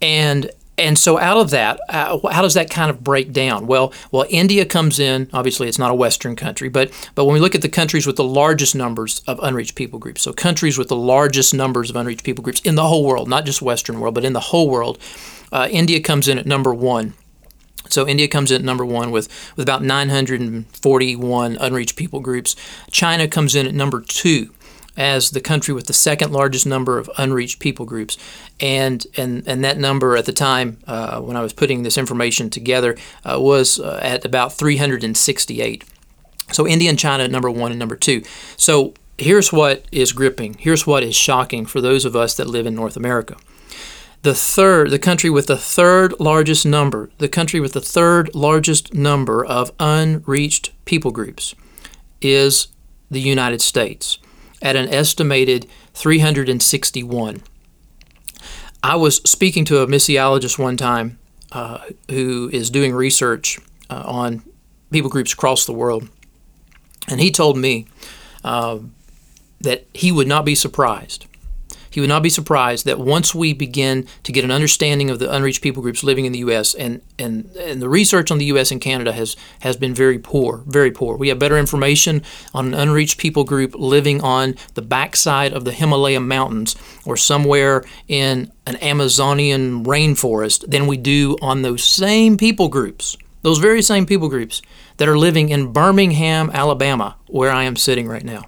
And 0.00 0.50
and 0.78 0.98
so 0.98 1.18
out 1.18 1.36
of 1.36 1.50
that, 1.50 1.80
uh, 1.88 2.18
how 2.30 2.42
does 2.42 2.54
that 2.54 2.70
kind 2.70 2.90
of 2.90 3.02
break 3.02 3.32
down? 3.32 3.66
Well, 3.66 3.92
well, 4.10 4.26
India 4.28 4.64
comes 4.64 4.98
in. 4.98 5.28
Obviously, 5.32 5.68
it's 5.68 5.78
not 5.78 5.90
a 5.90 5.94
Western 5.94 6.36
country, 6.36 6.68
but 6.68 6.90
but 7.14 7.24
when 7.24 7.34
we 7.34 7.40
look 7.40 7.54
at 7.54 7.62
the 7.62 7.68
countries 7.68 8.06
with 8.06 8.16
the 8.16 8.24
largest 8.24 8.74
numbers 8.74 9.22
of 9.26 9.38
unreached 9.42 9.74
people 9.74 9.98
groups, 9.98 10.22
so 10.22 10.32
countries 10.32 10.78
with 10.78 10.88
the 10.88 10.96
largest 10.96 11.52
numbers 11.52 11.90
of 11.90 11.96
unreached 11.96 12.24
people 12.24 12.42
groups 12.42 12.60
in 12.60 12.74
the 12.76 12.86
whole 12.86 13.04
world, 13.04 13.28
not 13.28 13.44
just 13.44 13.60
Western 13.60 14.00
world, 14.00 14.14
but 14.14 14.24
in 14.24 14.32
the 14.32 14.40
whole 14.40 14.70
world, 14.70 14.98
uh, 15.52 15.68
India 15.70 16.00
comes 16.00 16.28
in 16.28 16.38
at 16.38 16.46
number 16.46 16.72
one. 16.72 17.14
So 17.88 18.06
India 18.06 18.28
comes 18.28 18.50
in 18.50 18.56
at 18.56 18.64
number 18.64 18.84
one 18.84 19.10
with, 19.10 19.28
with 19.56 19.62
about 19.62 19.82
941 19.82 21.56
unreached 21.56 21.96
people 21.96 22.20
groups. 22.20 22.54
China 22.90 23.26
comes 23.26 23.54
in 23.54 23.66
at 23.66 23.74
number 23.74 24.02
two 24.02 24.52
as 24.98 25.30
the 25.30 25.40
country 25.40 25.72
with 25.72 25.86
the 25.86 25.92
second 25.92 26.32
largest 26.32 26.66
number 26.66 26.98
of 26.98 27.08
unreached 27.16 27.60
people 27.60 27.86
groups. 27.86 28.18
And, 28.60 29.06
and, 29.16 29.46
and 29.46 29.64
that 29.64 29.78
number 29.78 30.16
at 30.16 30.26
the 30.26 30.32
time, 30.32 30.78
uh, 30.86 31.20
when 31.20 31.36
I 31.36 31.40
was 31.40 31.52
putting 31.52 31.84
this 31.84 31.96
information 31.96 32.50
together, 32.50 32.96
uh, 33.24 33.40
was 33.40 33.78
uh, 33.78 34.00
at 34.02 34.24
about 34.24 34.52
368. 34.52 35.84
So 36.50 36.66
India 36.66 36.90
and 36.90 36.98
China 36.98 37.28
number 37.28 37.50
one 37.50 37.70
and 37.70 37.78
number 37.78 37.94
two. 37.94 38.22
So 38.56 38.92
here's 39.16 39.52
what 39.52 39.84
is 39.92 40.12
gripping. 40.12 40.54
Here's 40.58 40.86
what 40.86 41.04
is 41.04 41.14
shocking 41.14 41.64
for 41.64 41.80
those 41.80 42.04
of 42.04 42.16
us 42.16 42.36
that 42.36 42.48
live 42.48 42.66
in 42.66 42.74
North 42.74 42.96
America. 42.96 43.36
The 44.22 44.34
third, 44.34 44.90
the 44.90 44.98
country 44.98 45.30
with 45.30 45.46
the 45.46 45.56
third 45.56 46.12
largest 46.18 46.66
number, 46.66 47.08
the 47.18 47.28
country 47.28 47.60
with 47.60 47.72
the 47.72 47.80
third 47.80 48.34
largest 48.34 48.92
number 48.92 49.44
of 49.44 49.70
unreached 49.78 50.72
people 50.86 51.12
groups 51.12 51.54
is 52.20 52.66
the 53.08 53.20
United 53.20 53.62
States 53.62 54.18
at 54.62 54.76
an 54.76 54.88
estimated 54.88 55.66
361. 55.94 57.42
I 58.82 58.96
was 58.96 59.16
speaking 59.28 59.64
to 59.66 59.80
a 59.82 59.86
missiologist 59.86 60.58
one 60.58 60.76
time 60.76 61.18
uh, 61.52 61.78
who 62.10 62.48
is 62.52 62.70
doing 62.70 62.94
research 62.94 63.58
uh, 63.90 64.02
on 64.04 64.42
people 64.90 65.10
groups 65.10 65.32
across 65.32 65.66
the 65.66 65.72
world, 65.72 66.08
and 67.08 67.20
he 67.20 67.30
told 67.30 67.56
me 67.56 67.86
uh, 68.44 68.78
that 69.60 69.86
he 69.92 70.12
would 70.12 70.28
not 70.28 70.44
be 70.44 70.54
surprised 70.54 71.26
he 71.90 72.00
would 72.00 72.08
not 72.08 72.22
be 72.22 72.30
surprised 72.30 72.84
that 72.86 72.98
once 72.98 73.34
we 73.34 73.52
begin 73.52 74.06
to 74.22 74.32
get 74.32 74.44
an 74.44 74.50
understanding 74.50 75.10
of 75.10 75.18
the 75.18 75.32
unreached 75.32 75.62
people 75.62 75.82
groups 75.82 76.02
living 76.02 76.24
in 76.24 76.32
the 76.32 76.38
U.S. 76.40 76.74
and 76.74 77.00
and, 77.18 77.50
and 77.56 77.82
the 77.82 77.88
research 77.88 78.30
on 78.30 78.38
the 78.38 78.46
U.S. 78.46 78.70
and 78.70 78.80
Canada 78.80 79.12
has 79.12 79.36
has 79.60 79.76
been 79.76 79.94
very 79.94 80.18
poor, 80.18 80.62
very 80.66 80.90
poor. 80.90 81.16
We 81.16 81.28
have 81.28 81.38
better 81.38 81.58
information 81.58 82.22
on 82.54 82.68
an 82.68 82.74
unreached 82.74 83.18
people 83.18 83.44
group 83.44 83.74
living 83.74 84.20
on 84.20 84.54
the 84.74 84.82
backside 84.82 85.52
of 85.52 85.64
the 85.64 85.72
Himalaya 85.72 86.20
mountains 86.20 86.76
or 87.04 87.16
somewhere 87.16 87.84
in 88.06 88.52
an 88.66 88.76
Amazonian 88.76 89.84
rainforest 89.84 90.68
than 90.70 90.86
we 90.86 90.96
do 90.96 91.36
on 91.40 91.62
those 91.62 91.82
same 91.82 92.36
people 92.36 92.68
groups, 92.68 93.16
those 93.42 93.58
very 93.58 93.82
same 93.82 94.04
people 94.06 94.28
groups 94.28 94.60
that 94.98 95.08
are 95.08 95.18
living 95.18 95.48
in 95.48 95.72
Birmingham, 95.72 96.50
Alabama, 96.52 97.16
where 97.26 97.50
I 97.50 97.64
am 97.64 97.76
sitting 97.76 98.06
right 98.06 98.24
now. 98.24 98.44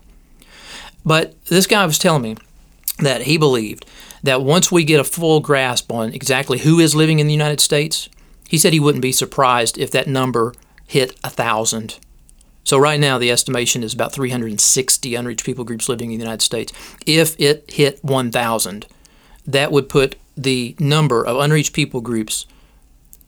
But 1.04 1.42
this 1.46 1.66
guy 1.66 1.86
was 1.86 1.98
telling 1.98 2.22
me 2.22 2.36
that 3.00 3.22
he 3.22 3.36
believed 3.36 3.86
that 4.22 4.42
once 4.42 4.70
we 4.70 4.84
get 4.84 5.00
a 5.00 5.04
full 5.04 5.40
grasp 5.40 5.90
on 5.90 6.12
exactly 6.12 6.58
who 6.58 6.78
is 6.78 6.94
living 6.94 7.18
in 7.18 7.26
the 7.26 7.32
United 7.32 7.60
States, 7.60 8.08
he 8.48 8.58
said 8.58 8.72
he 8.72 8.80
wouldn't 8.80 9.02
be 9.02 9.12
surprised 9.12 9.78
if 9.78 9.90
that 9.90 10.08
number 10.08 10.52
hit 10.86 11.18
a 11.24 11.30
thousand. 11.30 11.98
So 12.64 12.78
right 12.78 13.00
now 13.00 13.18
the 13.18 13.30
estimation 13.30 13.82
is 13.82 13.94
about 13.94 14.12
360 14.12 15.14
unreached 15.14 15.46
people 15.46 15.64
groups 15.64 15.88
living 15.88 16.12
in 16.12 16.18
the 16.18 16.24
United 16.24 16.42
States. 16.42 16.72
If 17.06 17.38
it 17.40 17.70
hit 17.70 18.02
1,000, 18.04 18.86
that 19.46 19.72
would 19.72 19.88
put 19.88 20.16
the 20.36 20.76
number 20.78 21.24
of 21.24 21.38
unreached 21.38 21.72
people 21.72 22.00
groups 22.00 22.46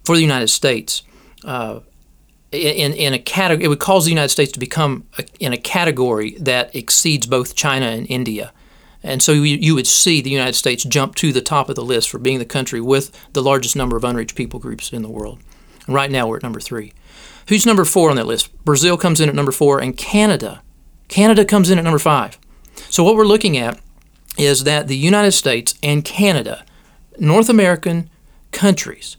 for 0.05 0.17
the 0.17 0.23
United 0.23 0.49
States 0.49 1.03
uh, 1.45 1.81
in, 2.51 2.93
in 2.93 3.15
a 3.15 3.19
category. 3.19 3.65
It 3.65 3.69
would 3.69 3.81
cause 3.81 4.05
the 4.05 4.11
United 4.11 4.29
States 4.29 4.53
to 4.53 4.61
become 4.61 5.07
a, 5.19 5.25
in 5.41 5.53
a 5.53 5.59
category 5.59 6.37
that 6.39 6.75
exceeds 6.75 7.27
both 7.27 7.55
China 7.55 7.87
and 7.87 8.07
India. 8.11 8.53
And 9.03 9.23
so 9.23 9.33
you, 9.33 9.75
would 9.75 9.87
see 9.87 10.21
the 10.21 10.31
United 10.31 10.55
States 10.55 10.85
jump 10.85 11.17
to 11.17 11.33
the 11.33 11.41
top 11.41 11.69
of 11.69 11.75
the 11.75 11.85
list 11.85 12.09
for 12.09 12.19
being 12.19 12.38
the 12.38 12.45
country 12.45 12.81
with 12.81 13.11
the 13.33 13.43
largest 13.43 13.75
number 13.75 13.97
of 13.97 14.05
unreached 14.05 14.37
people 14.37 14.61
groups 14.61 14.93
in 14.93 15.03
the 15.03 15.11
world. 15.11 15.41
And 15.87 15.95
right 15.95 16.11
now 16.11 16.29
we're 16.29 16.37
at 16.37 16.43
number 16.43 16.61
three. 16.61 16.93
Who's 17.49 17.67
number 17.67 17.85
four 17.85 18.11
on 18.11 18.17
that 18.17 18.27
list? 18.27 18.53
Brazil 18.65 18.97
comes 18.97 19.21
in 19.21 19.29
at 19.29 19.35
number 19.35 19.53
four, 19.53 19.81
and 19.81 19.97
Canada. 19.97 20.62
Canada 21.09 21.45
comes 21.45 21.71
in 21.71 21.79
at 21.79 21.85
number 21.85 21.99
five. 21.99 22.38
So 22.88 23.03
what 23.03 23.17
we're 23.17 23.25
looking 23.25 23.57
at 23.57 23.81
is 24.38 24.65
that 24.65 24.88
the 24.88 24.97
United 24.97 25.33
States 25.33 25.75
and 25.83 26.05
Canada, 26.05 26.65
North 27.19 27.49
American 27.49 28.09
countries, 28.53 29.17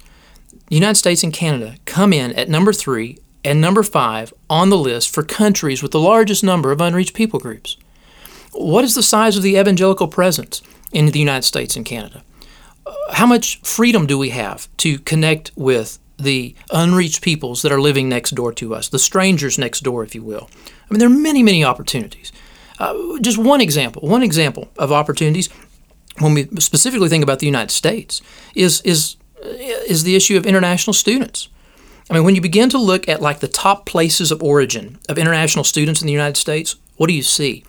United 0.69 0.95
States 0.95 1.23
and 1.23 1.33
Canada 1.33 1.75
come 1.85 2.13
in 2.13 2.31
at 2.33 2.49
number 2.49 2.73
three 2.73 3.19
and 3.43 3.59
number 3.59 3.83
five 3.83 4.33
on 4.49 4.69
the 4.69 4.77
list 4.77 5.13
for 5.13 5.21
countries 5.21 5.83
with 5.83 5.91
the 5.91 5.99
largest 5.99 6.43
number 6.43 6.71
of 6.71 6.81
unreached 6.81 7.13
people 7.13 7.39
groups. 7.39 7.77
What 8.53 8.83
is 8.83 8.95
the 8.95 9.03
size 9.03 9.35
of 9.35 9.43
the 9.43 9.57
evangelical 9.57 10.07
presence 10.07 10.61
in 10.91 11.07
the 11.07 11.19
United 11.19 11.43
States 11.43 11.75
and 11.75 11.85
Canada? 11.85 12.23
Uh, 12.85 12.93
how 13.11 13.25
much 13.25 13.59
freedom 13.61 14.05
do 14.05 14.17
we 14.17 14.29
have 14.29 14.67
to 14.77 14.99
connect 14.99 15.51
with 15.55 15.99
the 16.17 16.55
unreached 16.71 17.21
peoples 17.21 17.61
that 17.63 17.71
are 17.71 17.81
living 17.81 18.07
next 18.07 18.31
door 18.31 18.53
to 18.53 18.75
us, 18.75 18.87
the 18.89 18.99
strangers 18.99 19.57
next 19.57 19.81
door, 19.81 20.03
if 20.03 20.13
you 20.13 20.23
will? 20.23 20.49
I 20.89 20.93
mean, 20.93 20.99
there 20.99 21.07
are 21.07 21.21
many, 21.21 21.43
many 21.43 21.63
opportunities. 21.63 22.31
Uh, 22.79 23.19
just 23.21 23.37
one 23.37 23.61
example, 23.61 24.07
one 24.07 24.23
example 24.23 24.69
of 24.77 24.91
opportunities 24.91 25.49
when 26.19 26.33
we 26.33 26.47
specifically 26.59 27.09
think 27.09 27.23
about 27.23 27.39
the 27.39 27.45
United 27.45 27.71
States 27.71 28.21
is 28.55 28.81
is 28.81 29.17
is 29.87 30.03
the 30.03 30.15
issue 30.15 30.37
of 30.37 30.45
international 30.45 30.93
students. 30.93 31.49
I 32.09 32.13
mean, 32.13 32.23
when 32.23 32.35
you 32.35 32.41
begin 32.41 32.69
to 32.69 32.77
look 32.77 33.07
at 33.07 33.21
like 33.21 33.39
the 33.39 33.47
top 33.47 33.85
places 33.85 34.31
of 34.31 34.43
origin 34.43 34.99
of 35.09 35.17
international 35.17 35.63
students 35.63 36.01
in 36.01 36.07
the 36.07 36.13
United 36.13 36.37
States, 36.37 36.75
what 36.97 37.07
do 37.07 37.13
you 37.13 37.23
see? 37.23 37.63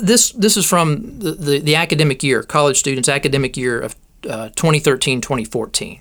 This 0.00 0.32
this 0.32 0.56
is 0.56 0.66
from 0.66 1.18
the, 1.18 1.32
the, 1.32 1.58
the, 1.58 1.76
academic 1.76 2.22
year, 2.22 2.42
college 2.42 2.78
students' 2.78 3.08
academic 3.08 3.56
year 3.56 3.80
of 3.80 3.96
uh, 4.28 4.48
2013 4.50 5.20
2014. 5.20 6.00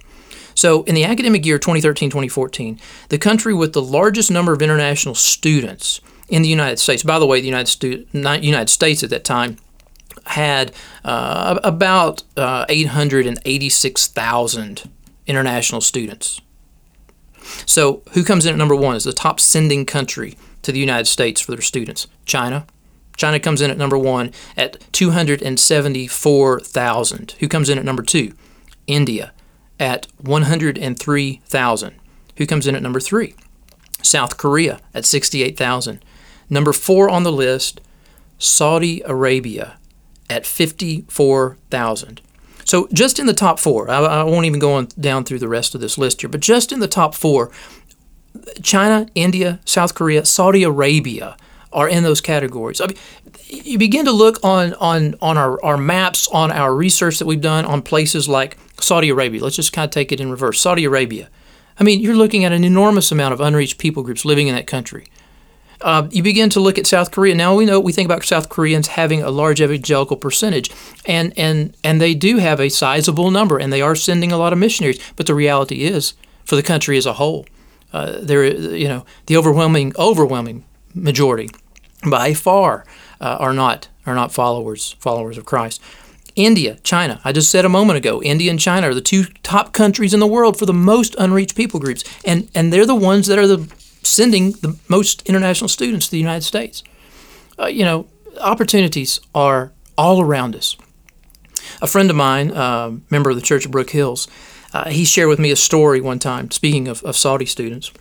So, 0.55 0.83
in 0.83 0.95
the 0.95 1.03
academic 1.03 1.45
year 1.45 1.57
2013 1.57 2.09
2014, 2.09 2.79
the 3.09 3.17
country 3.17 3.53
with 3.53 3.73
the 3.73 3.81
largest 3.81 4.31
number 4.31 4.53
of 4.53 4.61
international 4.61 5.15
students 5.15 6.01
in 6.29 6.41
the 6.41 6.49
United 6.49 6.79
States, 6.79 7.03
by 7.03 7.19
the 7.19 7.25
way, 7.25 7.41
the 7.41 7.47
United, 7.47 7.67
Stu- 7.67 8.05
United 8.13 8.69
States 8.69 9.03
at 9.03 9.09
that 9.09 9.23
time 9.23 9.57
had 10.25 10.71
uh, 11.03 11.59
about 11.63 12.23
uh, 12.37 12.65
886,000 12.69 14.89
international 15.27 15.81
students. 15.81 16.41
So, 17.65 18.03
who 18.11 18.23
comes 18.23 18.45
in 18.45 18.53
at 18.53 18.57
number 18.57 18.75
one 18.75 18.95
as 18.95 19.03
the 19.03 19.13
top 19.13 19.39
sending 19.39 19.85
country 19.85 20.37
to 20.61 20.71
the 20.71 20.79
United 20.79 21.07
States 21.07 21.41
for 21.41 21.51
their 21.51 21.61
students? 21.61 22.07
China, 22.25 22.65
China 23.17 23.39
comes 23.39 23.62
in 23.62 23.71
at 23.71 23.78
number 23.78 23.97
one 23.97 24.32
at 24.58 24.78
274,000. 24.93 27.36
Who 27.39 27.47
comes 27.47 27.69
in 27.69 27.78
at 27.78 27.86
number 27.86 28.04
two? 28.04 28.34
India 28.88 29.32
at 29.80 30.08
103,000. 30.17 31.95
Who 32.38 32.45
comes 32.45 32.67
in 32.67 32.76
at 32.76 32.84
number 32.84 33.00
three? 33.00 33.36
South 34.02 34.38
Korea 34.38 34.80
at 34.93 35.06
68,000. 35.06 36.04
Number 36.50 36.74
four 36.74 37.10
on 37.10 37.24
the 37.24 37.32
list, 37.32 37.80
Saudi 38.38 39.02
Arabia 39.06 39.78
at 40.30 40.45
54,000. 40.45 42.21
So 42.65 42.88
just 42.93 43.19
in 43.19 43.26
the 43.26 43.34
top 43.34 43.60
four, 43.60 43.89
I, 43.89 44.00
I 44.00 44.24
won't 44.24 44.45
even 44.45 44.60
go 44.60 44.74
on 44.74 44.88
down 45.00 45.24
through 45.24 45.39
the 45.39 45.47
rest 45.47 45.74
of 45.76 45.82
this 45.82 45.97
list 45.97 46.21
here, 46.21 46.30
but 46.30 46.41
just 46.41 46.71
in 46.71 46.80
the 46.80 46.88
top 46.88 47.15
four, 47.15 47.52
China, 48.63 49.08
India, 49.13 49.60
South 49.65 49.93
Korea, 49.93 50.26
Saudi 50.26 50.63
Arabia 50.63 51.36
are 51.73 51.88
in 51.88 52.03
those 52.03 52.21
categories. 52.21 52.81
I 52.81 52.88
mean, 52.88 52.97
you 53.47 53.77
begin 53.77 54.05
to 54.05 54.12
look 54.12 54.43
on, 54.43 54.73
on, 54.75 55.15
on 55.21 55.38
our, 55.38 55.63
our 55.63 55.77
maps, 55.77 56.27
on 56.29 56.51
our 56.51 56.75
research 56.75 57.19
that 57.19 57.25
we've 57.25 57.41
done 57.41 57.65
on 57.65 57.81
places 57.81 58.27
like 58.27 58.57
Saudi 58.79 59.10
Arabia. 59.10 59.41
Let's 59.43 59.55
just 59.55 59.73
kind 59.73 59.86
of 59.86 59.91
take 59.91 60.12
it 60.12 60.19
in 60.19 60.29
reverse. 60.31 60.60
Saudi 60.60 60.86
Arabia. 60.86 61.29
I 61.79 61.84
mean, 61.84 62.01
you're 62.01 62.15
looking 62.15 62.43
at 62.45 62.51
an 62.51 62.63
enormous 62.63 63.12
amount 63.12 63.34
of 63.34 63.41
unreached 63.41 63.77
people 63.77 64.03
groups 64.03 64.25
living 64.25 64.47
in 64.47 64.55
that 64.55 64.67
country. 64.67 65.05
Uh, 65.81 66.07
you 66.12 66.21
begin 66.21 66.49
to 66.49 66.60
look 66.60 66.77
at 66.77 66.86
South 66.86 67.10
Korea. 67.10 67.34
Now 67.34 67.55
we 67.55 67.65
know 67.65 67.79
we 67.79 67.91
think 67.91 68.05
about 68.05 68.23
South 68.23 68.49
Koreans 68.49 68.89
having 68.89 69.23
a 69.23 69.31
large 69.31 69.60
evangelical 69.60 70.15
percentage, 70.15 70.69
and 71.07 71.34
and 71.36 71.75
and 71.84 71.99
they 71.99 72.13
do 72.13 72.38
have 72.38 72.60
a 72.60 72.69
sizable 72.69 73.31
number, 73.31 73.57
and 73.57 73.73
they 73.73 73.81
are 73.81 73.95
sending 73.95 74.31
a 74.31 74.38
lot 74.38 74.53
of 74.53 74.60
missionaries. 74.60 74.99
But 75.15 75.25
the 75.25 75.34
reality 75.34 75.84
is, 75.84 76.13
for 76.45 76.55
the 76.55 76.62
country 76.62 76.97
as 76.97 77.07
a 77.07 77.13
whole, 77.13 77.47
uh, 77.93 78.19
there 78.21 78.45
you 78.45 78.88
know 78.88 79.05
the 79.25 79.36
overwhelming 79.36 79.93
overwhelming 79.97 80.65
majority 80.93 81.49
by 82.09 82.33
far 82.33 82.85
uh, 83.19 83.37
are 83.39 83.53
not 83.53 83.87
are 84.05 84.15
not 84.15 84.31
followers 84.31 84.95
followers 84.99 85.37
of 85.37 85.45
Christ. 85.45 85.81
India, 86.35 86.77
China. 86.83 87.19
I 87.25 87.33
just 87.33 87.51
said 87.51 87.65
a 87.65 87.69
moment 87.69 87.97
ago, 87.97 88.23
India 88.23 88.49
and 88.49 88.59
China 88.59 88.89
are 88.89 88.93
the 88.93 89.01
two 89.01 89.25
top 89.43 89.73
countries 89.73 90.13
in 90.13 90.21
the 90.21 90.27
world 90.27 90.57
for 90.57 90.65
the 90.65 90.73
most 90.73 91.13
unreached 91.19 91.55
people 91.55 91.79
groups, 91.79 92.03
and 92.25 92.49
and 92.55 92.71
they're 92.71 92.85
the 92.85 92.95
ones 92.95 93.27
that 93.27 93.37
are 93.37 93.47
the 93.47 93.69
sending 94.03 94.51
the 94.51 94.79
most 94.87 95.21
international 95.27 95.67
students 95.67 96.05
to 96.07 96.11
the 96.11 96.17
United 96.17 96.43
States. 96.43 96.83
Uh, 97.59 97.67
you 97.67 97.83
know, 97.83 98.07
opportunities 98.39 99.19
are 99.35 99.71
all 99.97 100.21
around 100.21 100.55
us. 100.55 100.77
A 101.81 101.87
friend 101.87 102.09
of 102.09 102.15
mine, 102.15 102.51
uh, 102.51 102.91
member 103.09 103.29
of 103.29 103.35
the 103.35 103.41
Church 103.41 103.65
of 103.65 103.71
Brook 103.71 103.91
Hills, 103.91 104.27
uh, 104.73 104.89
he 104.89 105.05
shared 105.05 105.29
with 105.29 105.39
me 105.39 105.51
a 105.51 105.55
story 105.55 106.01
one 106.01 106.19
time. 106.19 106.49
Speaking 106.49 106.87
of, 106.87 107.03
of 107.03 107.15
Saudi 107.15 107.45
students, 107.45 107.91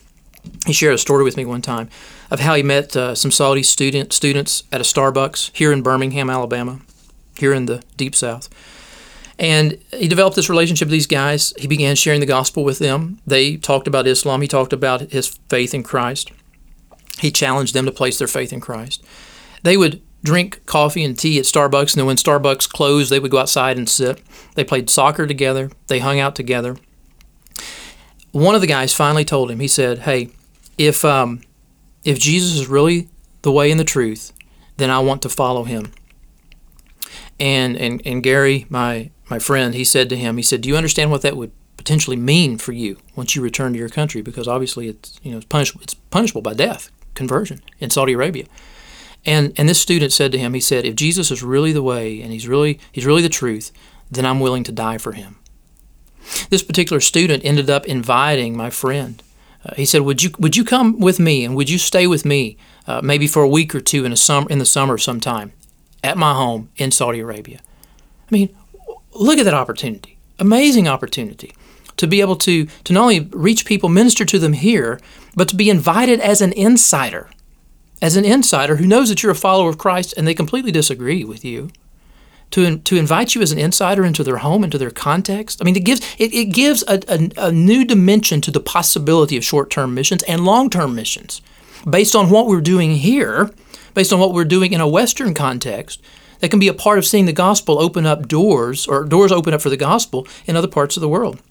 he 0.66 0.72
shared 0.72 0.94
a 0.94 0.98
story 0.98 1.24
with 1.24 1.37
me 1.37 1.44
one 1.44 1.62
time 1.62 1.88
of 2.31 2.40
how 2.40 2.55
he 2.55 2.62
met 2.62 2.96
uh, 2.96 3.14
some 3.14 3.31
Saudi 3.31 3.62
student 3.62 4.12
students 4.12 4.62
at 4.70 4.81
a 4.81 4.85
Starbucks 4.85 5.50
here 5.55 5.72
in 5.72 5.83
Birmingham, 5.83 6.31
Alabama, 6.31 6.81
here 7.37 7.53
in 7.53 7.66
the 7.66 7.83
deep 7.96 8.14
South. 8.14 8.48
And 9.38 9.79
he 9.92 10.07
developed 10.07 10.37
this 10.37 10.50
relationship 10.50 10.87
with 10.87 10.92
these 10.92 11.07
guys. 11.07 11.55
He 11.59 11.66
began 11.66 11.96
sharing 11.96 12.20
the 12.20 12.26
gospel 12.26 12.62
with 12.62 12.79
them. 12.79 13.20
They 13.26 13.57
talked 13.57 13.88
about 13.88 14.07
Islam. 14.07 14.42
He 14.42 14.48
talked 14.48 14.74
about 14.74 15.00
his 15.12 15.38
faith 15.48 15.72
in 15.72 15.83
Christ. 15.83 16.31
He 17.18 17.31
challenged 17.31 17.74
them 17.74 17.87
to 17.87 17.92
place 17.92 18.18
their 18.18 18.29
faith 18.29 18.53
in 18.53 18.61
Christ. 18.61 19.03
They 19.62 19.76
would 19.76 20.03
drink 20.22 20.64
coffee 20.66 21.03
and 21.05 21.18
tea 21.18 21.38
at 21.38 21.46
Starbucks, 21.46 21.94
and 21.94 22.00
then 22.00 22.07
when 22.07 22.16
Starbucks 22.16 22.68
closed, 22.68 23.11
they 23.11 23.18
would 23.18 23.31
go 23.31 23.38
outside 23.38 23.79
and 23.79 23.88
sit. 23.88 24.22
They 24.55 24.64
played 24.64 24.90
soccer 24.90 25.26
together. 25.26 25.70
They 25.87 26.00
hung 26.00 26.20
out 26.20 26.37
together 26.37 26.76
one 28.32 28.54
of 28.54 28.60
the 28.60 28.66
guys 28.66 28.94
finally 28.94 29.24
told 29.24 29.50
him, 29.50 29.60
he 29.60 29.68
said, 29.68 30.00
Hey, 30.00 30.30
if, 30.78 31.04
um, 31.04 31.42
if 32.04 32.18
Jesus 32.18 32.58
is 32.58 32.66
really 32.68 33.08
the 33.42 33.52
way 33.52 33.70
and 33.70 33.80
the 33.80 33.84
truth, 33.84 34.32
then 34.76 34.90
I 34.90 34.98
want 35.00 35.22
to 35.22 35.28
follow 35.28 35.64
him. 35.64 35.92
And, 37.38 37.76
and, 37.76 38.02
and 38.04 38.22
Gary, 38.22 38.66
my, 38.68 39.10
my 39.28 39.38
friend, 39.38 39.74
he 39.74 39.84
said 39.84 40.08
to 40.10 40.16
him, 40.16 40.36
he 40.36 40.42
said, 40.42 40.60
Do 40.60 40.68
you 40.68 40.76
understand 40.76 41.10
what 41.10 41.22
that 41.22 41.36
would 41.36 41.52
potentially 41.76 42.16
mean 42.16 42.58
for 42.58 42.72
you 42.72 42.98
once 43.16 43.34
you 43.34 43.42
return 43.42 43.72
to 43.72 43.78
your 43.78 43.88
country? 43.88 44.20
Because 44.22 44.46
obviously 44.46 44.88
it's, 44.88 45.18
you 45.22 45.32
know, 45.32 45.38
it's, 45.38 45.74
it's 45.76 45.94
punishable 45.94 46.42
by 46.42 46.54
death, 46.54 46.90
conversion 47.14 47.62
in 47.78 47.90
Saudi 47.90 48.12
Arabia. 48.12 48.46
And 49.26 49.52
and 49.58 49.68
this 49.68 49.80
student 49.80 50.12
said 50.12 50.32
to 50.32 50.38
him, 50.38 50.54
he 50.54 50.60
said, 50.60 50.86
if 50.86 50.96
Jesus 50.96 51.30
is 51.30 51.42
really 51.42 51.72
the 51.72 51.82
way 51.82 52.22
and 52.22 52.32
he's 52.32 52.48
really 52.48 52.80
he's 52.90 53.04
really 53.04 53.22
the 53.22 53.28
truth, 53.28 53.70
then 54.10 54.24
I'm 54.24 54.40
willing 54.40 54.64
to 54.64 54.72
die 54.72 54.98
for 54.98 55.12
him. 55.12 55.36
This 56.50 56.62
particular 56.62 57.00
student 57.00 57.44
ended 57.44 57.70
up 57.70 57.86
inviting 57.86 58.56
my 58.56 58.70
friend. 58.70 59.22
Uh, 59.64 59.74
he 59.76 59.84
said, 59.84 60.02
"Would 60.02 60.22
you 60.22 60.30
would 60.38 60.56
you 60.56 60.64
come 60.64 60.98
with 60.98 61.18
me 61.18 61.44
and 61.44 61.54
would 61.54 61.70
you 61.70 61.78
stay 61.78 62.06
with 62.06 62.24
me, 62.24 62.56
uh, 62.86 63.00
maybe 63.02 63.26
for 63.26 63.42
a 63.42 63.48
week 63.48 63.74
or 63.74 63.80
two 63.80 64.04
in 64.04 64.12
a 64.12 64.16
summer 64.16 64.48
in 64.48 64.58
the 64.58 64.66
summer 64.66 64.98
sometime, 64.98 65.52
at 66.02 66.16
my 66.16 66.32
home 66.34 66.70
in 66.76 66.90
Saudi 66.90 67.20
Arabia?" 67.20 67.60
I 68.30 68.30
mean, 68.30 68.56
look 69.14 69.38
at 69.38 69.44
that 69.44 69.54
opportunity! 69.54 70.18
Amazing 70.38 70.88
opportunity 70.88 71.52
to 71.96 72.06
be 72.06 72.20
able 72.20 72.36
to 72.36 72.66
to 72.84 72.92
not 72.92 73.02
only 73.02 73.20
reach 73.32 73.66
people, 73.66 73.88
minister 73.88 74.24
to 74.24 74.38
them 74.38 74.54
here, 74.54 74.98
but 75.36 75.48
to 75.48 75.56
be 75.56 75.68
invited 75.68 76.20
as 76.20 76.40
an 76.40 76.52
insider 76.52 77.28
as 78.02 78.16
an 78.16 78.24
insider 78.24 78.76
who 78.76 78.86
knows 78.86 79.08
that 79.08 79.22
you're 79.22 79.32
a 79.32 79.36
follower 79.36 79.68
of 79.68 79.78
Christ 79.78 80.14
and 80.16 80.26
they 80.26 80.34
completely 80.34 80.72
disagree 80.72 81.24
with 81.24 81.44
you, 81.44 81.70
to, 82.50 82.78
to 82.78 82.96
invite 82.96 83.34
you 83.34 83.42
as 83.42 83.52
an 83.52 83.58
insider 83.58 84.04
into 84.04 84.24
their 84.24 84.38
home, 84.38 84.64
into 84.64 84.78
their 84.78 84.90
context. 84.90 85.60
I 85.60 85.64
mean, 85.64 85.76
it 85.76 85.84
gives, 85.84 86.00
it, 86.18 86.32
it 86.34 86.46
gives 86.46 86.82
a, 86.88 87.00
a, 87.08 87.48
a 87.48 87.52
new 87.52 87.84
dimension 87.84 88.40
to 88.42 88.50
the 88.50 88.60
possibility 88.60 89.36
of 89.36 89.44
short 89.44 89.70
term 89.70 89.94
missions 89.94 90.22
and 90.24 90.44
long 90.44 90.70
term 90.70 90.94
missions 90.94 91.42
based 91.88 92.14
on 92.14 92.30
what 92.30 92.46
we're 92.46 92.60
doing 92.60 92.96
here, 92.96 93.50
based 93.94 94.12
on 94.12 94.20
what 94.20 94.34
we're 94.34 94.44
doing 94.44 94.72
in 94.72 94.80
a 94.80 94.88
Western 94.88 95.34
context. 95.34 96.02
That 96.40 96.50
can 96.50 96.58
be 96.58 96.68
a 96.68 96.74
part 96.74 96.98
of 96.98 97.04
seeing 97.04 97.26
the 97.26 97.34
gospel 97.34 97.78
open 97.78 98.06
up 98.06 98.26
doors 98.26 98.86
or 98.86 99.04
doors 99.04 99.30
open 99.30 99.52
up 99.52 99.60
for 99.60 99.68
the 99.68 99.76
gospel 99.76 100.26
in 100.46 100.56
other 100.56 100.68
parts 100.68 100.96
of 100.96 101.02
the 101.02 101.08
world 101.08 101.42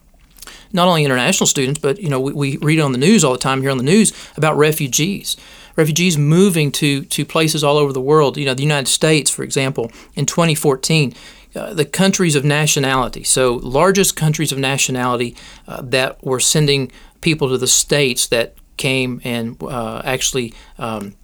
not 0.71 0.87
only 0.87 1.03
international 1.03 1.47
students, 1.47 1.79
but 1.79 1.99
you 1.99 2.09
know 2.09 2.19
we, 2.19 2.33
we 2.33 2.57
read 2.57 2.79
on 2.79 2.91
the 2.91 2.97
news 2.97 3.23
all 3.23 3.33
the 3.33 3.39
time 3.39 3.61
here 3.61 3.71
on 3.71 3.77
the 3.77 3.83
news 3.83 4.13
about 4.37 4.57
refugees 4.57 5.35
refugees 5.79 6.17
moving 6.17 6.71
to, 6.73 7.03
to 7.05 7.25
places 7.25 7.63
all 7.63 7.77
over 7.77 7.93
the 7.93 8.01
world. 8.01 8.37
You 8.37 8.45
know, 8.45 8.53
the 8.53 8.61
United 8.61 8.89
States, 8.89 9.31
for 9.31 9.43
example, 9.43 9.91
in 10.13 10.25
2014, 10.25 11.13
uh, 11.55 11.73
the 11.73 11.85
countries 11.85 12.35
of 12.35 12.43
nationality, 12.43 13.23
so 13.23 13.55
largest 13.55 14.15
countries 14.15 14.51
of 14.51 14.59
nationality 14.59 15.35
uh, 15.67 15.81
that 15.81 16.23
were 16.23 16.39
sending 16.39 16.91
people 17.21 17.49
to 17.49 17.57
the 17.57 17.67
states 17.67 18.27
that 18.27 18.55
came 18.77 19.19
and 19.23 19.57
uh, 19.63 20.01
actually 20.05 20.53
um, 20.77 21.15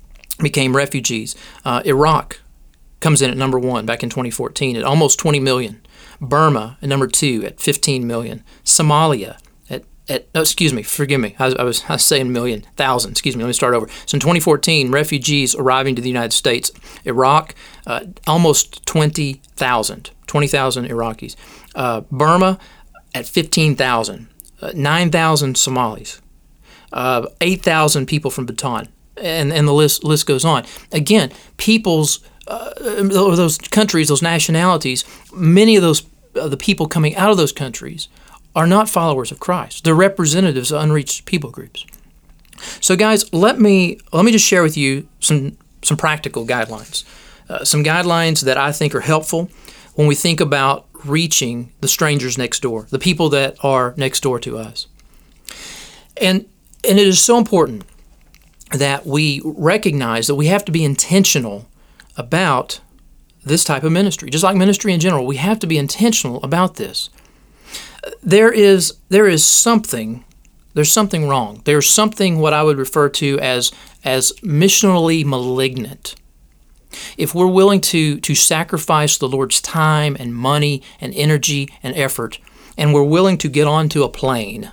became 0.42 0.76
refugees. 0.76 1.36
Uh, 1.64 1.82
Iraq 1.86 2.40
comes 3.02 3.22
in 3.22 3.30
at 3.30 3.38
number 3.38 3.60
one 3.60 3.86
back 3.86 4.02
in 4.04 4.10
2014 4.10 4.78
at 4.78 4.84
almost 4.84 5.20
20 5.20 5.40
million. 5.40 5.82
Burma 6.20 6.78
at 6.82 6.90
number 6.90 7.08
two 7.08 7.44
at 7.46 7.60
15 7.60 8.08
million. 8.08 8.44
Somalia 8.64 9.38
at, 10.08 10.28
no, 10.36 10.42
excuse 10.42 10.72
me, 10.74 10.84
forgive 10.84 11.20
me. 11.20 11.36
I, 11.40 11.48
I, 11.58 11.64
was, 11.64 11.84
I 11.90 11.94
was 11.94 12.06
saying 12.06 12.32
million, 12.32 12.62
thousand. 12.76 13.12
Excuse 13.12 13.36
me. 13.36 13.44
Let 13.44 13.48
me 13.48 13.54
start 13.54 13.74
over. 13.74 13.88
So 14.06 14.16
in 14.16 14.20
2014, 14.20 14.92
refugees 14.92 15.56
arriving 15.56 15.96
to 15.96 16.02
the 16.02 16.08
United 16.08 16.34
States, 16.34 16.72
Iraq, 17.06 17.56
uh, 17.88 18.02
almost 18.28 18.86
20,000, 18.86 20.12
20,000 20.28 20.86
Iraqis. 20.86 21.36
Uh, 21.74 22.02
Burma 22.12 22.60
at 23.14 23.26
15,000, 23.26 24.28
uh, 24.62 24.72
9,000 24.76 25.58
Somalis, 25.58 26.22
uh, 26.94 27.28
8,000 27.42 28.06
people 28.06 28.30
from 28.30 28.46
Bhutan, 28.46 28.88
and 29.18 29.54
and 29.54 29.68
the 29.68 29.74
list 29.74 30.04
list 30.04 30.26
goes 30.26 30.44
on. 30.44 30.66
Again, 30.92 31.32
people's 31.58 32.20
uh, 32.48 32.74
those 32.76 33.58
countries, 33.58 34.10
those 34.10 34.22
nationalities, 34.22 35.04
many 35.34 35.76
of 35.78 35.82
those 35.82 36.04
the 36.34 36.58
people 36.58 36.86
coming 36.88 37.16
out 37.16 37.32
of 37.32 37.38
those 37.38 37.54
countries 37.54 38.10
are 38.56 38.66
not 38.66 38.90
followers 38.90 39.32
of 39.32 39.40
Christ. 39.40 39.84
They're 39.84 39.94
representatives 39.94 40.72
of 40.72 40.82
unreached 40.82 41.26
people 41.26 41.52
groups. 41.52 41.86
So, 42.80 42.96
guys, 42.96 43.32
let 43.34 43.60
me 43.60 44.00
let 44.14 44.26
me 44.26 44.32
just 44.32 44.46
share 44.46 44.64
with 44.64 44.78
you 44.78 45.08
some 45.20 45.58
some 45.84 45.98
practical 45.98 46.46
guidelines, 46.46 47.04
uh, 47.50 47.64
some 47.64 47.84
guidelines 47.84 48.42
that 48.42 48.58
I 48.58 48.72
think 48.72 48.96
are 48.96 49.02
helpful 49.02 49.50
when 49.96 50.08
we 50.08 50.16
think 50.16 50.40
about 50.40 50.88
reaching 51.04 51.72
the 51.82 51.88
strangers 51.88 52.38
next 52.38 52.62
door, 52.62 52.88
the 52.90 53.00
people 53.00 53.30
that 53.30 53.58
are 53.64 53.94
next 53.98 54.22
door 54.22 54.40
to 54.40 54.58
us. 54.58 54.88
And 56.18 56.46
and 56.88 57.00
it 57.00 57.08
is 57.08 57.22
so 57.22 57.38
important 57.38 57.84
that 58.72 59.06
we 59.06 59.42
recognize 59.44 60.28
that 60.28 60.36
we 60.36 60.48
have 60.48 60.66
to 60.66 60.72
be 60.72 60.84
intentional 60.84 61.68
about 62.18 62.80
this 63.44 63.64
type 63.64 63.84
of 63.84 63.92
ministry. 63.92 64.30
Just 64.30 64.44
like 64.44 64.56
ministry 64.56 64.94
in 64.94 65.00
general, 65.00 65.26
we 65.26 65.36
have 65.36 65.60
to 65.60 65.68
be 65.68 65.78
intentional 65.78 66.42
about 66.42 66.76
this 66.76 67.10
there 68.22 68.52
is 68.52 68.94
there 69.10 69.28
is 69.28 69.46
something 69.46 70.26
there's 70.76 70.92
something 70.92 71.30
wrong. 71.30 71.62
There's 71.64 71.90
something 71.90 72.38
what 72.40 72.54
I 72.54 72.62
would 72.62 72.78
refer 72.78 73.08
to 73.10 73.40
as 73.40 73.72
as 74.04 74.34
missionally 74.44 75.26
malignant. 75.26 76.16
If 77.18 77.34
we're 77.34 77.48
willing 77.48 77.82
to 77.82 78.20
to 78.20 78.36
sacrifice 78.36 79.18
the 79.18 79.30
Lord's 79.30 79.62
time 79.62 80.18
and 80.20 80.36
money 80.36 80.84
and 81.00 81.14
energy 81.16 81.70
and 81.82 81.96
effort, 81.96 82.40
and 82.78 82.94
we're 82.94 83.04
willing 83.04 83.38
to 83.40 83.48
get 83.48 83.68
onto 83.68 84.04
a 84.04 84.10
plane 84.10 84.72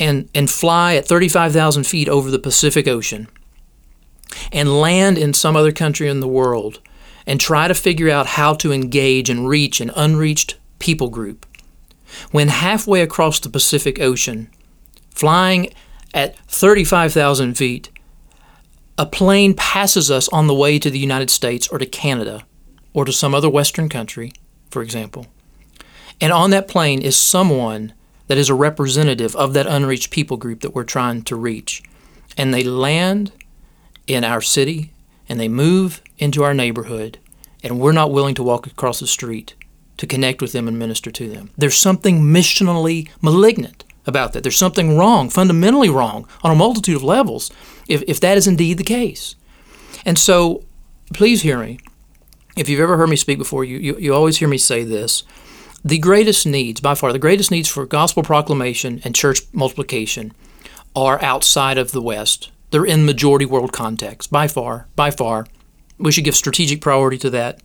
and 0.00 0.28
and 0.34 0.50
fly 0.50 0.96
at 0.96 1.06
35,000 1.06 1.84
feet 1.84 2.08
over 2.08 2.30
the 2.30 2.38
Pacific 2.38 2.88
Ocean 2.88 3.28
and 4.50 4.80
land 4.80 5.18
in 5.18 5.34
some 5.34 5.54
other 5.54 5.70
country 5.70 6.08
in 6.08 6.20
the 6.20 6.28
world 6.28 6.80
and 7.26 7.38
try 7.38 7.68
to 7.68 7.74
figure 7.74 8.10
out 8.10 8.26
how 8.26 8.54
to 8.54 8.72
engage 8.72 9.28
and 9.28 9.48
reach 9.48 9.80
an 9.80 9.90
unreached 9.94 10.56
people 10.78 11.10
group 11.10 11.46
when 12.30 12.48
halfway 12.48 13.00
across 13.00 13.40
the 13.40 13.48
Pacific 13.48 14.00
Ocean, 14.00 14.50
flying 15.10 15.72
at 16.12 16.36
35,000 16.48 17.54
feet, 17.54 17.90
a 18.96 19.06
plane 19.06 19.54
passes 19.54 20.10
us 20.10 20.28
on 20.28 20.46
the 20.46 20.54
way 20.54 20.78
to 20.78 20.90
the 20.90 20.98
United 20.98 21.30
States 21.30 21.66
or 21.68 21.78
to 21.78 21.86
Canada 21.86 22.46
or 22.92 23.04
to 23.04 23.12
some 23.12 23.34
other 23.34 23.50
Western 23.50 23.88
country, 23.88 24.32
for 24.70 24.82
example. 24.82 25.26
And 26.20 26.32
on 26.32 26.50
that 26.50 26.68
plane 26.68 27.02
is 27.02 27.18
someone 27.18 27.92
that 28.28 28.38
is 28.38 28.48
a 28.48 28.54
representative 28.54 29.34
of 29.36 29.52
that 29.54 29.66
unreached 29.66 30.10
people 30.10 30.36
group 30.36 30.60
that 30.60 30.74
we're 30.74 30.84
trying 30.84 31.22
to 31.22 31.36
reach. 31.36 31.82
And 32.36 32.54
they 32.54 32.62
land 32.62 33.32
in 34.06 34.24
our 34.24 34.40
city 34.40 34.92
and 35.28 35.40
they 35.40 35.48
move 35.48 36.00
into 36.18 36.42
our 36.42 36.54
neighborhood, 36.54 37.18
and 37.62 37.80
we're 37.80 37.92
not 37.92 38.12
willing 38.12 38.34
to 38.36 38.42
walk 38.42 38.66
across 38.66 39.00
the 39.00 39.06
street 39.06 39.54
to 40.04 40.14
connect 40.14 40.42
with 40.42 40.52
them 40.52 40.68
and 40.68 40.78
minister 40.78 41.10
to 41.10 41.28
them. 41.28 41.50
There's 41.56 41.78
something 41.78 42.20
missionally 42.20 43.08
malignant 43.22 43.84
about 44.06 44.32
that. 44.32 44.42
There's 44.42 44.58
something 44.58 44.98
wrong, 44.98 45.30
fundamentally 45.30 45.88
wrong, 45.88 46.28
on 46.42 46.50
a 46.50 46.54
multitude 46.54 46.96
of 46.96 47.02
levels, 47.02 47.50
if, 47.88 48.02
if 48.06 48.20
that 48.20 48.36
is 48.36 48.46
indeed 48.46 48.78
the 48.78 48.84
case. 48.84 49.34
And 50.04 50.18
so, 50.18 50.64
please 51.14 51.42
hear 51.42 51.58
me. 51.58 51.78
If 52.56 52.68
you've 52.68 52.80
ever 52.80 52.98
heard 52.98 53.08
me 53.08 53.16
speak 53.16 53.38
before, 53.38 53.64
you, 53.64 53.78
you, 53.78 53.96
you 53.98 54.14
always 54.14 54.36
hear 54.36 54.48
me 54.48 54.58
say 54.58 54.84
this. 54.84 55.24
The 55.82 55.98
greatest 55.98 56.46
needs, 56.46 56.80
by 56.80 56.94
far, 56.94 57.12
the 57.12 57.18
greatest 57.18 57.50
needs 57.50 57.68
for 57.68 57.86
gospel 57.86 58.22
proclamation 58.22 59.00
and 59.04 59.14
church 59.14 59.40
multiplication 59.52 60.32
are 60.94 61.22
outside 61.22 61.78
of 61.78 61.92
the 61.92 62.02
West. 62.02 62.50
They're 62.70 62.84
in 62.84 63.06
majority 63.06 63.46
world 63.46 63.72
context, 63.72 64.30
by 64.30 64.48
far, 64.48 64.86
by 64.96 65.10
far. 65.10 65.46
We 65.98 66.12
should 66.12 66.24
give 66.24 66.36
strategic 66.36 66.80
priority 66.80 67.18
to 67.18 67.30
that 67.30 67.60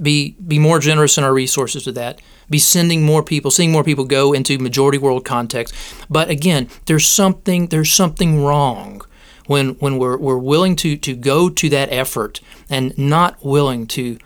be 0.00 0.36
be 0.46 0.58
more 0.58 0.78
generous 0.78 1.18
in 1.18 1.24
our 1.24 1.32
resources 1.32 1.84
to 1.84 1.92
that. 1.92 2.20
Be 2.48 2.58
sending 2.58 3.04
more 3.04 3.22
people, 3.22 3.50
seeing 3.50 3.72
more 3.72 3.84
people 3.84 4.04
go 4.04 4.32
into 4.32 4.58
majority 4.58 4.98
world 4.98 5.24
context. 5.24 5.74
But 6.08 6.30
again, 6.30 6.68
there's 6.86 7.06
something 7.06 7.68
there's 7.68 7.92
something 7.92 8.44
wrong 8.44 9.02
when 9.46 9.70
when 9.74 9.98
we're 9.98 10.16
we're 10.16 10.38
willing 10.38 10.76
to 10.76 10.96
to 10.96 11.14
go 11.14 11.48
to 11.48 11.68
that 11.70 11.92
effort 11.92 12.40
and 12.68 12.96
not 12.98 13.44
willing 13.44 13.86
to 13.88 14.18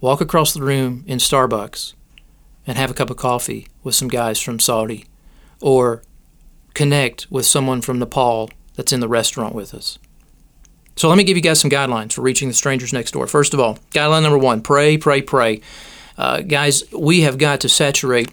walk 0.00 0.20
across 0.20 0.52
the 0.52 0.62
room 0.62 1.04
in 1.06 1.18
Starbucks 1.18 1.94
and 2.66 2.76
have 2.76 2.90
a 2.90 2.94
cup 2.94 3.10
of 3.10 3.16
coffee 3.16 3.68
with 3.82 3.94
some 3.94 4.08
guys 4.08 4.40
from 4.40 4.58
Saudi 4.58 5.06
or 5.60 6.02
connect 6.74 7.30
with 7.30 7.46
someone 7.46 7.80
from 7.80 7.98
Nepal 7.98 8.50
that's 8.74 8.92
in 8.92 9.00
the 9.00 9.08
restaurant 9.08 9.54
with 9.54 9.74
us. 9.74 9.98
So 10.96 11.08
let 11.08 11.16
me 11.16 11.24
give 11.24 11.36
you 11.36 11.42
guys 11.42 11.60
some 11.60 11.70
guidelines 11.70 12.12
for 12.12 12.22
reaching 12.22 12.48
the 12.48 12.54
strangers 12.54 12.92
next 12.92 13.12
door. 13.12 13.26
First 13.26 13.54
of 13.54 13.60
all, 13.60 13.78
guideline 13.92 14.22
number 14.22 14.38
one 14.38 14.62
pray, 14.62 14.98
pray, 14.98 15.22
pray. 15.22 15.60
Uh, 16.18 16.40
guys, 16.42 16.84
we 16.92 17.22
have 17.22 17.38
got 17.38 17.60
to 17.60 17.68
saturate 17.68 18.28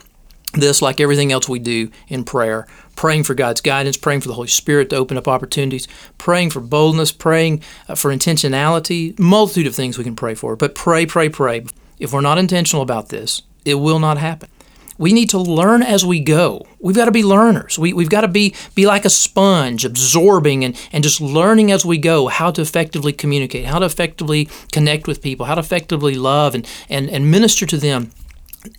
this 0.53 0.81
like 0.81 0.99
everything 0.99 1.31
else 1.31 1.47
we 1.47 1.59
do 1.59 1.91
in 2.07 2.23
prayer. 2.23 2.67
Praying 2.95 3.23
for 3.23 3.33
God's 3.33 3.61
guidance, 3.61 3.95
praying 3.95 4.21
for 4.21 4.27
the 4.27 4.33
Holy 4.33 4.49
Spirit 4.49 4.89
to 4.89 4.97
open 4.97 5.17
up 5.17 5.27
opportunities, 5.27 5.87
praying 6.17 6.49
for 6.49 6.59
boldness, 6.59 7.13
praying 7.13 7.63
uh, 7.87 7.95
for 7.95 8.13
intentionality, 8.13 9.17
multitude 9.17 9.67
of 9.67 9.75
things 9.75 9.97
we 9.97 10.03
can 10.03 10.17
pray 10.17 10.35
for. 10.35 10.57
But 10.57 10.75
pray, 10.75 11.05
pray, 11.05 11.29
pray. 11.29 11.65
If 11.97 12.11
we're 12.11 12.21
not 12.21 12.37
intentional 12.37 12.83
about 12.83 13.07
this, 13.07 13.43
it 13.63 13.75
will 13.75 13.99
not 13.99 14.17
happen 14.17 14.49
we 14.99 15.13
need 15.13 15.29
to 15.29 15.39
learn 15.39 15.81
as 15.81 16.05
we 16.05 16.19
go. 16.19 16.67
We've 16.79 16.95
got 16.95 17.05
to 17.05 17.11
be 17.11 17.23
learners. 17.23 17.79
We, 17.79 17.93
we've 17.93 18.09
got 18.09 18.21
to 18.21 18.27
be, 18.27 18.53
be 18.75 18.85
like 18.85 19.05
a 19.05 19.09
sponge, 19.09 19.85
absorbing 19.85 20.63
and, 20.63 20.79
and 20.91 21.03
just 21.03 21.21
learning 21.21 21.71
as 21.71 21.85
we 21.85 21.97
go 21.97 22.27
how 22.27 22.51
to 22.51 22.61
effectively 22.61 23.13
communicate, 23.13 23.65
how 23.65 23.79
to 23.79 23.85
effectively 23.85 24.49
connect 24.73 25.07
with 25.07 25.21
people, 25.21 25.45
how 25.45 25.55
to 25.55 25.61
effectively 25.61 26.15
love 26.15 26.53
and, 26.53 26.67
and, 26.89 27.09
and 27.09 27.31
minister 27.31 27.65
to 27.65 27.77
them 27.77 28.11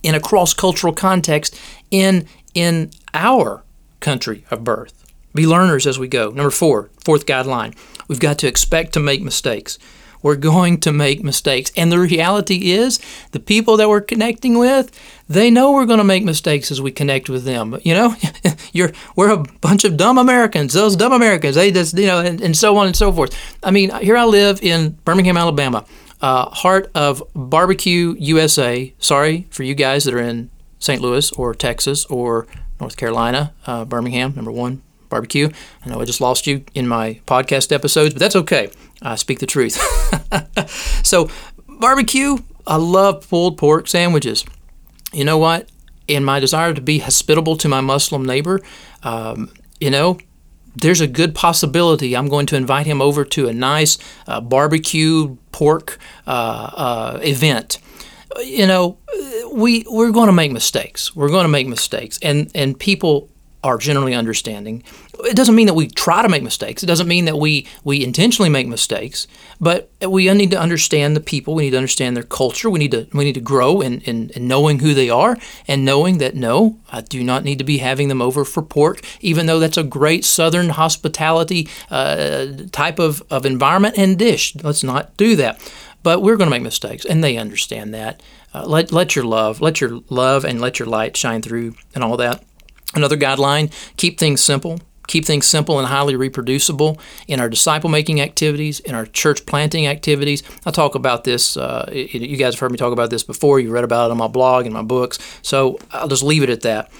in 0.02 0.14
a 0.14 0.20
cross 0.20 0.52
cultural 0.52 0.92
context 0.92 1.58
in, 1.90 2.26
in 2.54 2.90
our 3.14 3.64
country 4.00 4.44
of 4.50 4.62
birth. 4.62 5.10
Be 5.34 5.46
learners 5.46 5.86
as 5.86 5.98
we 5.98 6.06
go. 6.06 6.28
Number 6.28 6.50
four, 6.50 6.90
fourth 7.02 7.24
guideline, 7.24 7.74
we've 8.08 8.20
got 8.20 8.38
to 8.40 8.46
expect 8.46 8.92
to 8.92 9.00
make 9.00 9.22
mistakes. 9.22 9.78
We're 10.22 10.36
going 10.36 10.78
to 10.80 10.92
make 10.92 11.22
mistakes. 11.22 11.72
And 11.76 11.90
the 11.90 11.98
reality 11.98 12.72
is, 12.72 13.00
the 13.32 13.40
people 13.40 13.76
that 13.76 13.88
we're 13.88 14.00
connecting 14.00 14.58
with, 14.58 14.90
they 15.28 15.50
know 15.50 15.72
we're 15.72 15.86
going 15.86 15.98
to 15.98 16.04
make 16.04 16.24
mistakes 16.24 16.70
as 16.70 16.80
we 16.80 16.90
connect 16.90 17.28
with 17.28 17.44
them. 17.44 17.78
You 17.82 17.94
know, 17.94 18.14
you're 18.72 18.92
we're 19.16 19.30
a 19.30 19.44
bunch 19.60 19.84
of 19.84 19.96
dumb 19.96 20.18
Americans. 20.18 20.72
Those 20.72 20.96
dumb 20.96 21.12
Americans, 21.12 21.56
they 21.56 21.70
just 21.70 21.96
you 21.96 22.06
know, 22.06 22.20
and, 22.20 22.40
and 22.40 22.56
so 22.56 22.76
on 22.76 22.86
and 22.86 22.96
so 22.96 23.12
forth. 23.12 23.36
I 23.62 23.70
mean, 23.70 23.90
here 23.96 24.16
I 24.16 24.24
live 24.24 24.60
in 24.62 24.98
Birmingham, 25.04 25.36
Alabama, 25.36 25.84
uh, 26.20 26.50
heart 26.50 26.90
of 26.94 27.22
barbecue 27.34 28.14
USA. 28.18 28.92
Sorry 28.98 29.46
for 29.50 29.62
you 29.62 29.74
guys 29.74 30.04
that 30.04 30.14
are 30.14 30.20
in 30.20 30.50
St. 30.78 31.00
Louis 31.00 31.30
or 31.32 31.54
Texas 31.54 32.04
or 32.06 32.46
North 32.80 32.96
Carolina, 32.96 33.52
uh, 33.66 33.84
Birmingham, 33.84 34.34
number 34.34 34.50
one 34.50 34.82
barbecue. 35.10 35.50
I 35.84 35.90
know 35.90 36.00
I 36.00 36.04
just 36.04 36.20
lost 36.20 36.46
you 36.46 36.64
in 36.74 36.88
my 36.88 37.20
podcast 37.26 37.72
episodes, 37.72 38.14
but 38.14 38.20
that's 38.20 38.36
okay. 38.36 38.70
I 39.02 39.16
speak 39.16 39.38
the 39.38 39.46
truth. 39.46 39.78
so, 41.04 41.28
barbecue, 41.66 42.38
I 42.66 42.76
love 42.76 43.28
pulled 43.28 43.58
pork 43.58 43.88
sandwiches. 43.88 44.44
You 45.12 45.24
know 45.24 45.38
what? 45.38 45.68
In 46.06 46.24
my 46.24 46.40
desire 46.40 46.74
to 46.74 46.80
be 46.80 46.98
hospitable 46.98 47.56
to 47.58 47.68
my 47.68 47.80
Muslim 47.80 48.24
neighbor, 48.24 48.60
um, 49.02 49.50
you 49.80 49.90
know, 49.90 50.18
there's 50.76 51.00
a 51.00 51.06
good 51.06 51.34
possibility 51.34 52.16
I'm 52.16 52.28
going 52.28 52.46
to 52.46 52.56
invite 52.56 52.86
him 52.86 53.02
over 53.02 53.24
to 53.24 53.48
a 53.48 53.52
nice 53.52 53.98
uh, 54.26 54.40
barbecue 54.40 55.36
pork 55.52 55.98
uh, 56.26 56.30
uh, 56.74 57.20
event. 57.22 57.78
You 58.38 58.66
know, 58.66 58.98
we 59.52 59.84
we're 59.90 60.12
going 60.12 60.28
to 60.28 60.32
make 60.32 60.52
mistakes. 60.52 61.16
We're 61.16 61.30
going 61.30 61.44
to 61.44 61.48
make 61.48 61.66
mistakes, 61.66 62.18
and 62.22 62.50
and 62.54 62.78
people 62.78 63.28
are 63.62 63.76
generally 63.76 64.14
understanding. 64.14 64.82
It 65.24 65.36
doesn't 65.36 65.54
mean 65.54 65.66
that 65.66 65.74
we 65.74 65.86
try 65.86 66.22
to 66.22 66.28
make 66.28 66.42
mistakes. 66.42 66.82
It 66.82 66.86
doesn't 66.86 67.08
mean 67.08 67.26
that 67.26 67.36
we 67.36 67.66
we 67.84 68.02
intentionally 68.02 68.48
make 68.48 68.66
mistakes. 68.66 69.26
But 69.60 69.90
we 70.06 70.32
need 70.32 70.50
to 70.52 70.60
understand 70.60 71.14
the 71.14 71.20
people. 71.20 71.54
We 71.54 71.64
need 71.64 71.70
to 71.72 71.76
understand 71.76 72.16
their 72.16 72.24
culture. 72.24 72.70
We 72.70 72.78
need 72.78 72.92
to 72.92 73.06
we 73.12 73.24
need 73.24 73.34
to 73.34 73.40
grow 73.40 73.80
in, 73.82 74.00
in, 74.02 74.30
in 74.30 74.48
knowing 74.48 74.78
who 74.78 74.94
they 74.94 75.10
are 75.10 75.36
and 75.68 75.84
knowing 75.84 76.18
that 76.18 76.34
no, 76.34 76.78
I 76.90 77.02
do 77.02 77.22
not 77.22 77.44
need 77.44 77.58
to 77.58 77.64
be 77.64 77.78
having 77.78 78.08
them 78.08 78.22
over 78.22 78.44
for 78.44 78.62
pork, 78.62 79.02
even 79.20 79.46
though 79.46 79.58
that's 79.58 79.76
a 79.76 79.84
great 79.84 80.24
Southern 80.24 80.70
hospitality 80.70 81.68
uh, 81.90 82.46
type 82.72 82.98
of, 82.98 83.22
of 83.30 83.44
environment 83.44 83.98
and 83.98 84.18
dish. 84.18 84.56
Let's 84.56 84.82
not 84.82 85.16
do 85.16 85.36
that. 85.36 85.60
But 86.02 86.22
we're 86.22 86.36
going 86.36 86.46
to 86.46 86.56
make 86.56 86.62
mistakes, 86.62 87.04
and 87.04 87.22
they 87.22 87.36
understand 87.36 87.92
that. 87.92 88.22
Uh, 88.54 88.64
let 88.66 88.90
let 88.90 89.14
your 89.14 89.26
love, 89.26 89.60
let 89.60 89.82
your 89.82 90.00
love, 90.08 90.46
and 90.46 90.60
let 90.60 90.78
your 90.78 90.88
light 90.88 91.14
shine 91.16 91.42
through, 91.42 91.74
and 91.94 92.02
all 92.02 92.16
that. 92.16 92.42
Another 92.94 93.16
guideline 93.16 93.72
keep 93.96 94.18
things 94.18 94.42
simple. 94.42 94.80
Keep 95.06 95.24
things 95.24 95.46
simple 95.46 95.80
and 95.80 95.88
highly 95.88 96.14
reproducible 96.14 96.96
in 97.26 97.40
our 97.40 97.48
disciple 97.48 97.90
making 97.90 98.20
activities, 98.20 98.78
in 98.78 98.94
our 98.94 99.06
church 99.06 99.44
planting 99.44 99.88
activities. 99.88 100.44
I 100.64 100.70
talk 100.70 100.94
about 100.94 101.24
this, 101.24 101.56
uh, 101.56 101.90
you 101.92 102.36
guys 102.36 102.54
have 102.54 102.60
heard 102.60 102.70
me 102.70 102.78
talk 102.78 102.92
about 102.92 103.10
this 103.10 103.24
before. 103.24 103.58
You 103.58 103.72
read 103.72 103.82
about 103.82 104.08
it 104.08 104.12
on 104.12 104.18
my 104.18 104.28
blog 104.28 104.66
and 104.66 104.72
my 104.72 104.82
books. 104.82 105.18
So 105.42 105.80
I'll 105.90 106.06
just 106.06 106.22
leave 106.22 106.44
it 106.44 106.50
at 106.50 106.60
that. 106.60 106.92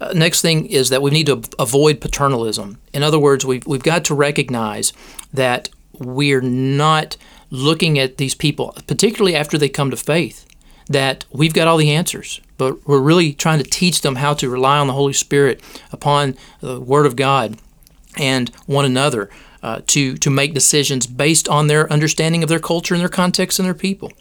Uh, 0.00 0.12
next 0.14 0.40
thing 0.40 0.64
is 0.64 0.88
that 0.88 1.02
we 1.02 1.10
need 1.10 1.26
to 1.26 1.42
avoid 1.58 2.00
paternalism. 2.00 2.78
In 2.94 3.02
other 3.02 3.18
words, 3.18 3.44
we've, 3.44 3.66
we've 3.66 3.82
got 3.82 4.02
to 4.06 4.14
recognize 4.14 4.94
that 5.34 5.68
we're 5.92 6.40
not 6.40 7.18
looking 7.50 7.98
at 7.98 8.16
these 8.16 8.34
people, 8.34 8.74
particularly 8.86 9.34
after 9.36 9.58
they 9.58 9.68
come 9.68 9.90
to 9.90 9.96
faith, 9.96 10.46
that 10.88 11.24
we've 11.30 11.54
got 11.54 11.68
all 11.68 11.76
the 11.76 11.92
answers 11.92 12.40
but 12.58 12.86
we're 12.86 13.00
really 13.00 13.32
trying 13.32 13.62
to 13.62 13.70
teach 13.70 14.02
them 14.02 14.16
how 14.16 14.34
to 14.34 14.50
rely 14.50 14.78
on 14.78 14.88
the 14.88 14.92
Holy 14.92 15.12
Spirit, 15.14 15.62
upon 15.92 16.36
the 16.60 16.78
Word 16.78 17.06
of 17.06 17.16
God, 17.16 17.56
and 18.18 18.50
one 18.66 18.84
another 18.84 19.30
uh, 19.62 19.80
to, 19.86 20.16
to 20.16 20.28
make 20.28 20.52
decisions 20.52 21.06
based 21.06 21.48
on 21.48 21.68
their 21.68 21.90
understanding 21.90 22.42
of 22.42 22.48
their 22.48 22.58
culture 22.58 22.94
and 22.94 23.00
their 23.00 23.08
context 23.08 23.58
and 23.58 23.66
their 23.66 23.74
people. 23.74 24.12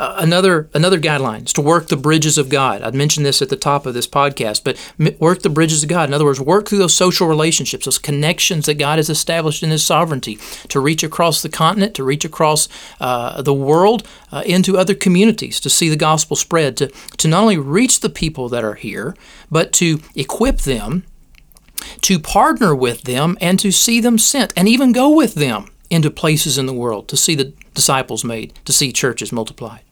Uh, 0.00 0.14
another 0.16 0.70
another 0.72 0.98
guideline 0.98 1.44
is 1.44 1.52
to 1.52 1.60
work 1.60 1.88
the 1.88 1.96
bridges 1.96 2.38
of 2.38 2.48
God. 2.48 2.80
I'd 2.80 2.94
mentioned 2.94 3.26
this 3.26 3.42
at 3.42 3.50
the 3.50 3.56
top 3.56 3.84
of 3.84 3.92
this 3.92 4.06
podcast, 4.06 4.64
but 4.64 5.20
work 5.20 5.42
the 5.42 5.50
bridges 5.50 5.82
of 5.82 5.90
God. 5.90 6.08
In 6.08 6.14
other 6.14 6.24
words, 6.24 6.40
work 6.40 6.68
through 6.68 6.78
those 6.78 6.94
social 6.94 7.28
relationships, 7.28 7.84
those 7.84 7.98
connections 7.98 8.64
that 8.64 8.78
God 8.78 8.98
has 8.98 9.10
established 9.10 9.62
in 9.62 9.68
His 9.68 9.84
sovereignty 9.84 10.38
to 10.68 10.80
reach 10.80 11.02
across 11.02 11.42
the 11.42 11.50
continent, 11.50 11.94
to 11.96 12.02
reach 12.02 12.24
across 12.24 12.66
uh, 12.98 13.42
the 13.42 13.52
world, 13.52 14.08
uh, 14.32 14.42
into 14.46 14.78
other 14.78 14.94
communities, 14.94 15.60
to 15.60 15.68
see 15.68 15.90
the 15.90 15.96
gospel 15.96 16.34
spread, 16.34 16.78
to 16.78 16.86
to 17.18 17.28
not 17.28 17.42
only 17.42 17.58
reach 17.58 18.00
the 18.00 18.08
people 18.08 18.48
that 18.48 18.64
are 18.64 18.76
here, 18.76 19.14
but 19.50 19.70
to 19.74 20.00
equip 20.14 20.60
them, 20.62 21.04
to 22.00 22.18
partner 22.18 22.74
with 22.74 23.02
them, 23.02 23.36
and 23.38 23.58
to 23.58 23.70
see 23.70 24.00
them 24.00 24.16
sent, 24.16 24.54
and 24.56 24.66
even 24.66 24.92
go 24.92 25.10
with 25.10 25.34
them 25.34 25.70
into 25.90 26.10
places 26.10 26.56
in 26.56 26.64
the 26.64 26.72
world 26.72 27.06
to 27.08 27.18
see 27.18 27.34
the 27.34 27.52
disciples 27.74 28.24
made, 28.24 28.54
to 28.64 28.72
see 28.72 28.92
churches 28.92 29.30
multiplied. 29.30 29.82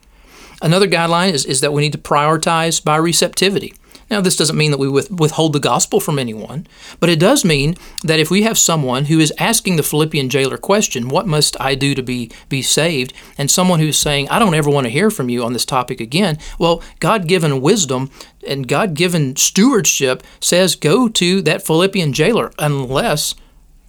Another 0.61 0.88
guideline 0.88 1.33
is, 1.33 1.44
is 1.44 1.61
that 1.61 1.73
we 1.73 1.83
need 1.83 1.92
to 1.92 1.99
prioritize 1.99 2.83
by 2.83 2.97
receptivity. 2.97 3.75
Now, 4.11 4.23
this 4.23 4.37
doesn't 4.37 4.57
mean 4.57 4.71
that 4.71 4.79
we 4.79 4.88
withhold 4.88 5.53
the 5.53 5.61
gospel 5.61 6.01
from 6.01 6.18
anyone, 6.18 6.66
but 6.99 7.11
it 7.11 7.21
does 7.21 7.44
mean 7.44 7.77
that 8.03 8.18
if 8.18 8.31
we 8.31 8.42
have 8.42 8.57
someone 8.57 9.05
who 9.07 9.18
is 9.18 9.35
asking 9.38 9.77
the 9.77 9.83
Philippian 9.83 10.31
jailer 10.31 10.57
question, 10.57 11.09
What 11.11 11.27
must 11.27 11.61
I 11.61 11.75
do 11.75 11.94
to 11.94 12.03
be, 12.03 12.31
be 12.49 12.62
saved? 12.62 13.12
and 13.37 13.51
someone 13.51 13.81
who's 13.81 13.99
saying, 13.99 14.29
I 14.31 14.38
don't 14.38 14.55
ever 14.55 14.71
want 14.71 14.87
to 14.87 14.92
hear 14.92 15.11
from 15.11 15.29
you 15.29 15.44
on 15.44 15.53
this 15.53 15.66
topic 15.66 16.01
again, 16.01 16.38
well, 16.59 16.83
God 17.01 17.29
given 17.29 17.61
wisdom 17.61 18.11
and 18.47 18.66
God 18.66 18.94
given 18.94 19.37
stewardship 19.37 20.23
says, 20.40 20.75
Go 20.75 21.09
to 21.11 21.42
that 21.42 21.66
Philippian 21.66 22.14
jailer 22.14 22.51
unless 22.59 23.35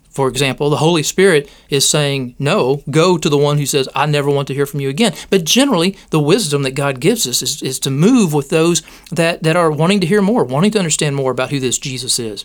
for 0.10 0.28
example, 0.28 0.70
the 0.70 0.78
Holy 0.78 1.04
Spirit 1.04 1.50
is 1.70 1.88
saying, 1.88 2.36
No, 2.40 2.84
go 2.90 3.18
to 3.18 3.30
the 3.30 3.38
one 3.38 3.58
who 3.58 3.66
says, 3.66 3.88
I 3.96 4.06
never 4.06 4.30
want 4.30 4.48
to 4.48 4.54
hear 4.54 4.66
from 4.66 4.80
you 4.80 4.90
again. 4.90 5.14
But 5.30 5.44
generally, 5.44 5.98
the 6.10 6.20
wisdom 6.20 6.64
that 6.64 6.72
God 6.72 7.00
gives 7.00 7.28
us 7.28 7.42
is, 7.42 7.62
is 7.62 7.80
to 7.80 7.92
move 7.92 8.34
with 8.34 8.50
those 8.50 8.82
that, 9.12 9.44
that 9.44 9.56
are 9.56 9.72
wanting 9.72 10.00
to 10.02 10.08
hear 10.08 10.22
more, 10.22 10.44
wanting 10.44 10.72
to 10.72 10.80
understand 10.80 11.16
more 11.16 11.32
about 11.32 11.52
who 11.52 11.60
this 11.60 11.78
Jesus 11.78 12.18
is. 12.18 12.44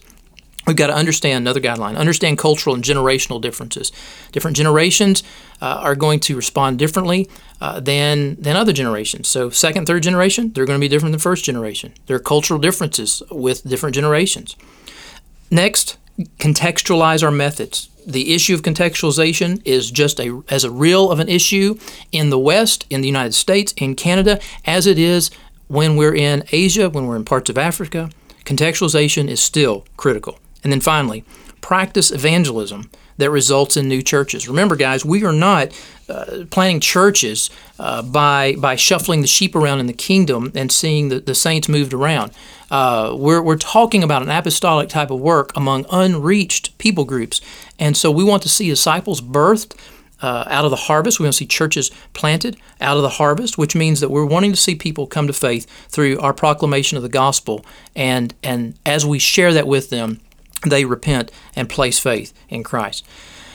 We've 0.67 0.77
got 0.77 0.87
to 0.87 0.95
understand 0.95 1.43
another 1.43 1.61
guideline, 1.61 1.97
understand 1.97 2.39
cultural 2.39 2.75
and 2.75 2.83
generational 2.83 3.41
differences. 3.41 3.93
Different 4.33 4.57
generations 4.57 5.23
uh, 5.61 5.79
are 5.83 5.95
going 5.95 6.21
to 6.21 6.37
respond 6.37 6.79
differently 6.79 7.29
uh, 7.61 7.81
than, 7.81 8.37
than 8.37 8.57
other 8.57 8.73
generations. 8.73 9.29
So, 9.29 9.51
second, 9.51 9.87
third 9.87 10.03
generation, 10.03 10.53
they're 10.53 10.65
going 10.65 10.79
to 10.79 10.85
be 10.85 10.89
different 10.89 11.13
than 11.13 11.21
first 11.21 11.45
generation. 11.45 11.93
There 12.07 12.17
are 12.17 12.21
cultural 12.21 12.59
differences 12.59 13.23
with 13.31 13.63
different 13.69 13.95
generations. 13.95 14.57
Next, 15.51 15.99
contextualize 16.39 17.23
our 17.23 17.31
methods. 17.31 17.89
The 18.07 18.35
issue 18.35 18.55
of 18.55 18.63
contextualization 18.63 19.63
is 19.65 19.91
just 19.91 20.21
a, 20.21 20.43
as 20.49 20.65
a 20.65 20.71
real 20.71 21.11
of 21.11 21.21
an 21.21 21.29
issue 21.29 21.79
in 22.13 22.31
the 22.31 22.39
West, 22.39 22.87
in 22.91 23.01
the 23.01 23.09
United 23.09 23.35
States, 23.35 23.73
in 23.77 23.95
Canada, 23.95 24.41
as 24.65 24.87
it 24.87 24.99
is 24.99 25.31
when 25.69 25.97
we're 25.97 26.15
in 26.15 26.45
Asia, 26.53 26.91
when 26.91 27.07
we're 27.07 27.17
in 27.17 27.25
parts 27.25 27.51
of 27.51 27.59
Africa. 27.59 28.11
Contextualization 28.45 29.29
is 29.29 29.41
still 29.41 29.87
critical. 29.97 30.39
And 30.63 30.71
then 30.71 30.81
finally, 30.81 31.25
practice 31.61 32.11
evangelism 32.11 32.91
that 33.17 33.31
results 33.31 33.77
in 33.77 33.89
new 33.89 34.03
churches. 34.03 34.49
Remember, 34.49 34.77
guys, 34.77 35.05
we 35.05 35.25
are 35.25 35.33
not 35.33 35.73
uh, 36.09 36.45
planting 36.51 36.81
churches 36.81 37.51
uh, 37.79 38.03
by 38.03 38.55
by 38.59 38.77
shuffling 38.77 39.21
the 39.21 39.27
sheep 39.27 39.55
around 39.55 39.81
in 39.81 39.87
the 39.87 39.93
kingdom 39.93 40.53
and 40.55 40.71
seeing 40.71 41.09
the, 41.09 41.21
the 41.21 41.35
saints 41.35 41.69
moved 41.69 41.93
around. 41.93 42.33
Uh, 42.71 43.15
we're, 43.17 43.43
we're 43.43 43.57
talking 43.57 44.03
about 44.03 44.23
an 44.23 44.31
apostolic 44.31 44.89
type 44.89 45.11
of 45.11 45.21
work 45.21 45.53
among 45.55 45.87
unreached 45.91 46.77
people 46.79 47.05
groups. 47.05 47.41
And 47.79 47.97
so 47.97 48.11
we 48.11 48.25
want 48.25 48.43
to 48.43 48.49
see 48.49 48.69
disciples 48.69 49.21
birthed 49.21 49.79
uh, 50.23 50.45
out 50.49 50.65
of 50.65 50.71
the 50.71 50.77
harvest. 50.77 51.21
We 51.21 51.25
want 51.25 51.35
to 51.35 51.39
see 51.39 51.47
churches 51.47 51.91
planted 52.15 52.57
out 52.81 52.97
of 52.97 53.03
the 53.03 53.11
harvest, 53.11 53.59
which 53.59 53.77
means 53.77 54.01
that 54.01 54.11
we're 54.11 54.25
wanting 54.25 54.51
to 54.53 54.57
see 54.57 54.75
people 54.75 55.07
come 55.07 55.27
to 55.27 55.33
faith 55.33 55.71
through 55.89 56.19
our 56.21 56.33
proclamation 56.33 56.97
of 56.97 57.03
the 57.03 57.09
gospel. 57.09 57.65
And, 57.95 58.35
and 58.43 58.75
as 58.87 59.05
we 59.05 59.19
share 59.19 59.53
that 59.53 59.67
with 59.67 59.91
them, 59.91 60.21
they 60.67 60.85
repent 60.85 61.31
and 61.55 61.69
place 61.69 61.99
faith 61.99 62.33
in 62.49 62.63
Christ. 62.63 63.05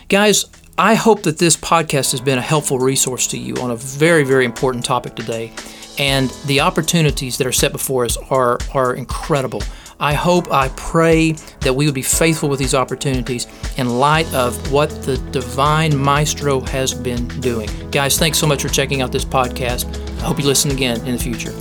Guys, 0.10 0.46
I 0.80 0.94
hope 0.94 1.24
that 1.24 1.38
this 1.38 1.58
podcast 1.58 2.12
has 2.12 2.22
been 2.22 2.38
a 2.38 2.42
helpful 2.42 2.80
resource 2.80 3.28
to 3.28 3.38
you 3.38 3.54
on 3.56 3.70
a 3.70 3.76
very, 3.76 4.24
very 4.24 4.46
important 4.46 4.86
topic 4.86 5.14
today. 5.14 5.52
And 5.98 6.30
the 6.46 6.62
opportunities 6.62 7.38
that 7.38 7.46
are 7.46 7.52
set 7.52 7.74
before 7.74 8.06
us 8.06 8.16
are, 8.30 8.60
are 8.74 8.94
incredible. 8.94 9.62
I 10.00 10.14
hope, 10.14 10.50
I 10.54 10.70
pray 10.78 11.34
that 11.60 11.74
we 11.74 11.86
would 11.86 11.94
be 11.94 12.02
faithful 12.02 12.48
with 12.48 12.60
these 12.60 12.74
opportunities 12.74 13.46
in 13.78 14.00
light 14.00 14.34
of 14.34 14.72
what 14.72 14.90
the 15.04 15.18
divine 15.32 15.98
maestro 15.98 16.62
has 16.62 16.94
been 16.94 17.28
doing. 17.42 17.70
Guys, 17.92 18.18
thanks 18.18 18.38
so 18.38 18.48
much 18.48 18.62
for 18.62 18.70
checking 18.70 19.02
out 19.02 19.12
this 19.12 19.26
podcast. 19.26 19.94
I 20.20 20.28
hope 20.28 20.40
you 20.40 20.46
listen 20.46 20.72
again 20.72 21.06
in 21.06 21.12
the 21.12 21.22
future. 21.22 21.52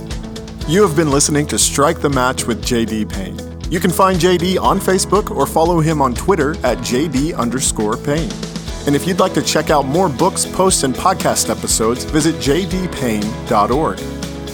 You 0.69 0.81
have 0.87 0.95
been 0.95 1.11
listening 1.11 1.45
to 1.47 1.59
Strike 1.59 1.99
the 1.99 2.09
Match 2.09 2.45
with 2.45 2.63
JD 2.63 3.11
Payne. 3.11 3.37
You 3.69 3.81
can 3.81 3.91
find 3.91 4.17
JD 4.17 4.61
on 4.61 4.79
Facebook 4.79 5.29
or 5.29 5.45
follow 5.45 5.81
him 5.81 6.01
on 6.01 6.13
Twitter 6.13 6.51
at 6.65 6.77
JD 6.77 7.35
underscore 7.35 7.97
Payne. 7.97 8.31
And 8.87 8.95
if 8.95 9.07
you'd 9.07 9.19
like 9.19 9.33
to 9.33 9.41
check 9.41 9.69
out 9.69 9.85
more 9.85 10.09
books, 10.09 10.45
posts, 10.45 10.83
and 10.83 10.93
podcast 10.93 11.49
episodes, 11.49 12.03
visit 12.05 12.35
jdpayne.org. 12.35 13.99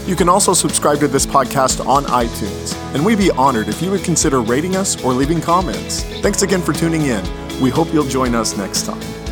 You 0.07 0.15
can 0.15 0.29
also 0.29 0.53
subscribe 0.53 0.99
to 0.99 1.07
this 1.07 1.25
podcast 1.25 1.85
on 1.85 2.03
iTunes, 2.05 2.75
and 2.93 3.03
we'd 3.03 3.17
be 3.17 3.31
honored 3.31 3.67
if 3.67 3.81
you 3.81 3.89
would 3.91 4.03
consider 4.03 4.41
rating 4.41 4.75
us 4.75 5.03
or 5.03 5.13
leaving 5.13 5.41
comments. 5.41 6.03
Thanks 6.21 6.43
again 6.43 6.61
for 6.61 6.73
tuning 6.73 7.03
in. 7.03 7.23
We 7.59 7.69
hope 7.71 7.91
you'll 7.93 8.07
join 8.07 8.35
us 8.35 8.55
next 8.55 8.85
time. 8.85 9.24